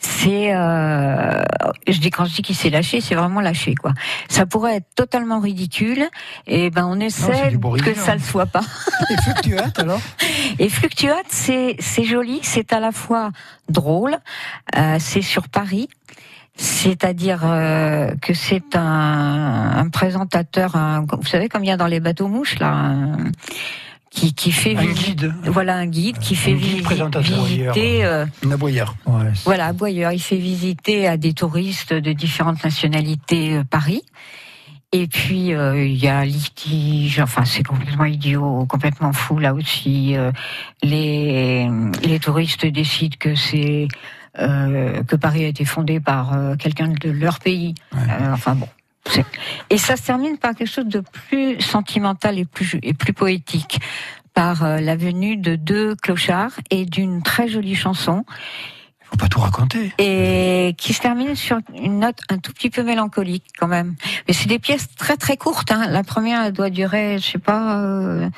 C'est, 0.06 0.54
euh, 0.54 1.44
je 1.88 1.98
dis 2.00 2.10
quand 2.10 2.26
je 2.26 2.34
dis 2.36 2.42
qu'il 2.42 2.56
s'est 2.56 2.70
lâché, 2.70 3.00
c'est 3.00 3.16
vraiment 3.16 3.40
lâché 3.40 3.74
quoi. 3.74 3.94
Ça 4.30 4.46
pourrait 4.46 4.76
être 4.78 4.94
totalement 4.96 5.40
ridicule. 5.40 6.06
Et 6.46 6.70
ben 6.70 6.86
on 6.86 7.00
essaie 7.00 7.32
que 7.84 7.94
ça 7.96 8.14
le 8.16 8.22
soit 8.22 8.46
pas. 8.46 8.62
Et 9.10 9.16
Fluctuate 9.22 9.80
alors? 9.80 10.02
Et 10.60 10.68
Fluctuate, 10.70 11.26
c'est 11.30 11.78
c'est 11.80 12.04
joli, 12.04 12.40
c'est 12.44 12.74
à 12.74 12.80
la 12.82 12.92
fois 12.92 13.32
drôle, 13.70 14.18
euh, 14.78 14.98
c'est 15.00 15.22
sur 15.22 15.48
Paris. 15.48 15.88
C'est-à-dire 16.56 17.42
euh, 17.46 18.14
que 18.22 18.34
c'est 18.34 18.76
un, 18.76 19.72
un 19.76 19.90
présentateur, 19.90 20.76
un- 20.76 21.04
vous 21.10 21.26
savez 21.26 21.50
comme 21.50 21.64
il 21.64 21.68
y 21.68 21.72
a 21.72 21.78
dans 21.78 21.88
les 21.88 22.00
bateaux 22.00 22.28
mouches 22.28 22.60
là, 22.60 22.68
un- 22.74 23.18
qui, 24.14 24.34
qui 24.34 24.52
fait 24.52 24.76
Un 24.76 24.86
guide, 24.86 25.34
voilà 25.46 25.76
un 25.76 25.88
guide 25.88 26.20
qui 26.20 26.36
fait 26.36 26.54
guide 26.54 26.64
visi- 26.78 26.82
présentateur. 26.84 27.44
visiter, 27.46 28.06
euh, 28.06 28.26
une 28.44 28.52
aboyeur. 28.54 28.96
Ouais, 29.06 29.32
voilà 29.44 29.68
aboyeur, 29.68 30.12
il 30.12 30.20
fait 30.22 30.38
visiter 30.38 31.08
à 31.08 31.18
des 31.18 31.34
touristes 31.34 31.94
de 31.94 32.14
différentes 32.14 32.64
nationalités 32.64 33.56
euh, 33.56 33.64
Paris. 33.64 34.04
Et 34.96 35.08
puis 35.08 35.54
euh, 35.54 35.84
il 35.84 35.96
y 35.98 36.08
a 36.08 36.24
litige, 36.24 37.20
enfin 37.20 37.46
c'est 37.46 37.64
complètement 37.64 38.06
idiot, 38.06 38.66
complètement 38.68 39.12
fou 39.12 39.40
là 39.40 39.56
aussi. 39.56 40.16
Euh, 40.16 40.32
les 40.84 41.68
les 42.04 42.20
touristes 42.20 42.68
décident 42.68 43.16
que 43.20 43.34
c'est 43.34 43.88
euh, 44.38 45.02
que 45.04 45.16
Paris 45.16 45.46
a 45.46 45.48
été 45.48 45.66
fondé 45.66 46.00
par 46.00 46.34
euh, 46.34 46.56
quelqu'un 46.56 46.90
de 46.90 47.10
leur 47.10 47.40
pays. 47.40 47.74
Euh, 47.96 48.34
enfin 48.34 48.54
bon. 48.54 48.68
Et 49.70 49.78
ça 49.78 49.96
se 49.96 50.04
termine 50.04 50.38
par 50.38 50.56
quelque 50.56 50.70
chose 50.70 50.86
de 50.86 51.00
plus 51.02 51.60
sentimental 51.62 52.40
et 52.40 52.46
plus 52.46 52.80
et 52.84 52.94
plus 52.94 53.14
poétique, 53.14 53.80
par 54.34 54.64
euh, 54.64 54.80
la 54.80 54.96
venue 54.96 55.38
de 55.38 55.56
deux 55.56 55.96
clochards 55.96 56.60
et 56.70 56.86
d'une 56.86 57.22
très 57.22 57.48
jolie 57.48 57.76
chanson 57.76 58.26
Faut 59.02 59.18
pas 59.18 59.28
tout 59.28 59.40
raconter. 59.40 59.94
et 60.00 60.74
qui 60.78 60.94
se 60.94 61.02
termine 61.02 61.36
sur 61.36 61.60
une 61.76 62.00
note 62.00 62.20
un 62.30 62.38
tout 62.38 62.52
petit 62.52 62.70
peu 62.70 62.84
mélancolique 62.84 63.46
quand 63.60 63.68
même. 63.68 63.96
Mais 64.28 64.34
c'est 64.34 64.48
des 64.48 64.60
pièces 64.60 64.88
très 64.96 65.18
très 65.18 65.38
courtes. 65.38 65.72
Hein. 65.72 65.88
La 65.90 66.04
première 66.04 66.44
elle 66.44 66.54
doit 66.54 66.72
durer, 66.72 67.20
je 67.20 67.32
sais 67.32 67.40
pas, 67.40 67.80
euh, 67.80 68.30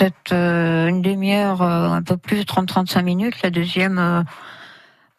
peut-être 0.00 0.32
euh, 0.32 0.88
une 0.88 1.02
demi-heure, 1.02 1.62
euh, 1.62 1.90
un 1.90 2.02
peu 2.02 2.16
plus, 2.16 2.40
30-35 2.40 3.02
minutes. 3.02 3.42
La 3.42 3.50
deuxième, 3.50 4.24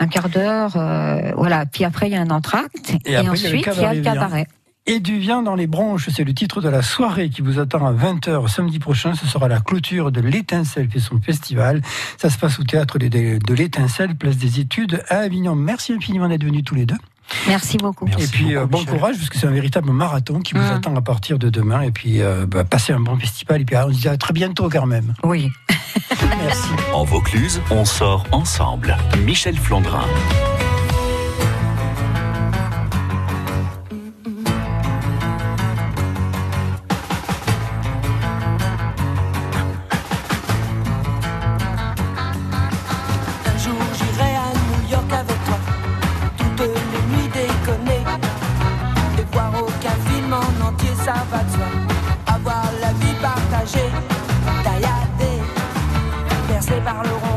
un 0.02 0.08
quart 0.08 0.30
d'heure. 0.30 0.76
euh, 0.76 1.32
voilà. 1.38 1.66
Puis 1.66 1.84
après 1.86 2.08
il 2.08 2.14
y 2.14 2.16
a 2.16 2.22
un 2.22 2.30
entracte 2.30 2.94
Et 3.06 3.16
après, 3.16 3.30
ensuite 3.30 3.52
il 3.54 3.58
y 3.58 3.60
a 3.60 3.64
cabaret 3.64 3.96
le 3.96 4.02
Vian. 4.02 4.14
cabaret. 4.14 4.48
Et 4.88 5.00
du 5.00 5.20
vient 5.20 5.44
dans 5.44 5.54
les 5.54 5.68
bronches, 5.68 6.10
c'est 6.10 6.24
le 6.24 6.34
titre 6.34 6.60
de 6.60 6.68
la 6.68 6.82
soirée 6.82 7.30
qui 7.30 7.42
vous 7.44 7.60
attend 7.60 7.86
à 7.86 7.94
20h 7.94 8.48
samedi 8.48 8.80
prochain. 8.80 9.14
Ce 9.14 9.28
sera 9.28 9.48
la 9.48 9.60
clôture 9.60 10.12
de 10.12 10.22
l'Étincelle 10.22 10.88
qui 10.88 10.98
est 10.98 11.02
son 11.02 11.22
festival. 11.22 11.82
Ça 12.18 12.32
se 12.32 12.38
passe 12.40 12.60
au 12.60 12.64
théâtre 12.64 12.98
de 12.98 13.08
de 13.08 13.54
l'Étincelle, 13.54 14.16
place 14.16 14.38
des 14.38 14.60
études 14.60 15.04
à 15.08 15.18
Avignon. 15.18 15.54
Merci 15.56 15.94
infiniment 15.94 16.28
d'être 16.28 16.44
venus 16.44 16.64
tous 16.64 16.74
les 16.76 16.88
deux. 16.88 16.98
Merci 17.48 17.78
beaucoup. 17.78 18.08
et 18.08 18.28
puis 18.28 18.56
euh, 18.56 18.66
bon 18.66 18.84
courage 18.86 19.18
parce 19.18 19.30
que 19.30 19.38
c'est 19.38 19.48
un 19.48 19.52
véritable 19.52 19.92
marathon 19.92 20.40
qui 20.40 20.54
vous 20.54 20.60
Mm. 20.62 20.74
attend 20.76 20.96
à 20.96 21.02
partir 21.02 21.40
de 21.40 21.50
demain. 21.50 21.82
Et 21.82 21.92
puis 21.92 22.22
euh, 22.22 22.46
bah, 22.46 22.64
passez 22.64 22.94
un 22.94 23.00
bon 23.00 23.18
festival. 23.18 23.62
Et 23.62 23.66
puis 23.66 23.76
on 23.78 23.92
se 23.94 24.00
dit 24.02 24.08
à 24.08 24.18
très 24.18 24.34
bientôt 24.34 24.70
quand 24.70 24.86
même. 24.86 25.14
Oui. 25.24 25.50
Merci. 26.44 26.70
En 26.94 27.04
Vaucluse, 27.04 27.62
on 27.72 27.86
sort 27.86 28.26
ensemble. 28.32 28.96
Michel 29.26 29.58
Flandrin. 29.58 30.06
Entier, 50.72 50.90
ça 50.96 51.14
va 51.32 51.44
de 51.44 51.52
soi. 51.52 51.70
Avoir 52.28 52.64
la 52.82 52.92
vie 52.94 53.16
partagée, 53.22 53.90
tailladée, 54.64 55.42
bercée 56.48 56.82
par 56.84 57.04
le 57.04 57.10
ronron 57.10 57.31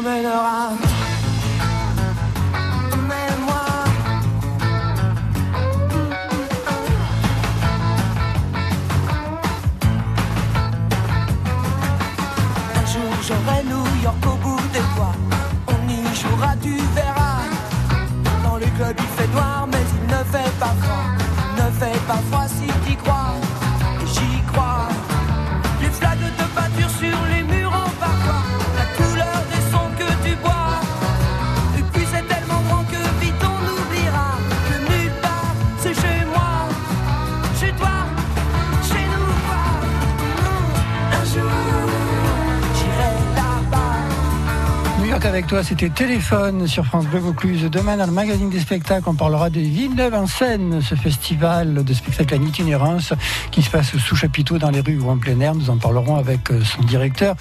Tu 0.00 0.87
avec 45.38 45.50
toi, 45.50 45.62
c'était 45.62 45.88
Téléphone 45.88 46.66
sur 46.66 46.84
France 46.84 47.06
Bleu 47.06 47.20
Vaucluse. 47.20 47.62
Demain, 47.70 47.96
dans 47.96 48.06
le 48.06 48.12
magazine 48.12 48.50
des 48.50 48.58
spectacles, 48.58 49.08
on 49.08 49.14
parlera 49.14 49.50
de 49.50 49.60
Villeneuve 49.60 50.12
en 50.14 50.26
scène, 50.26 50.82
ce 50.82 50.96
festival 50.96 51.84
de 51.84 51.94
spectacles 51.94 52.34
en 52.34 52.42
itinérance 52.42 53.12
qui 53.52 53.62
se 53.62 53.70
passe 53.70 53.96
sous 53.98 54.16
chapiteau 54.16 54.58
dans 54.58 54.70
les 54.70 54.80
rues 54.80 54.98
ou 54.98 55.08
en 55.08 55.16
plein 55.16 55.38
air. 55.38 55.54
Nous 55.54 55.70
en 55.70 55.76
parlerons 55.76 56.16
avec 56.16 56.50
euh, 56.50 56.64
son 56.64 56.82
directeur, 56.82 57.36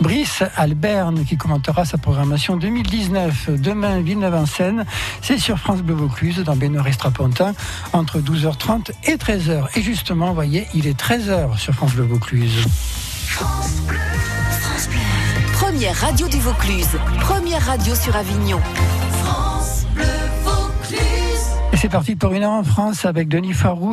Brice 0.00 0.42
Alberne, 0.56 1.26
qui 1.26 1.36
commentera 1.36 1.84
sa 1.84 1.98
programmation 1.98 2.56
2019. 2.56 3.50
Demain, 3.60 4.00
Villeneuve 4.00 4.34
en 4.34 4.46
scène, 4.46 4.86
c'est 5.20 5.36
sur 5.36 5.58
France 5.58 5.82
Bleu 5.82 5.94
Vaucluse, 5.94 6.38
dans 6.38 6.56
Benoît 6.56 6.88
et 6.88 6.92
Strapontin, 6.92 7.52
entre 7.92 8.20
12h30 8.20 8.92
et 9.04 9.16
13h. 9.16 9.66
Et 9.76 9.82
justement, 9.82 10.28
vous 10.28 10.34
voyez, 10.34 10.68
il 10.72 10.86
est 10.86 10.98
13h 10.98 11.58
sur 11.58 11.74
France 11.74 11.92
Bleu 11.92 12.04
Vaucluse. 12.04 12.66
Première 15.72 15.96
radio 15.96 16.28
du 16.28 16.38
Vaucluse. 16.38 16.98
Première 17.20 17.62
radio 17.62 17.94
sur 17.94 18.14
Avignon. 18.14 18.60
Et 21.72 21.76
c'est 21.78 21.88
parti 21.88 22.14
pour 22.14 22.34
une 22.34 22.42
heure 22.42 22.50
en 22.50 22.62
France 22.62 23.06
avec 23.06 23.28
Denis 23.28 23.54
Farou. 23.54 23.90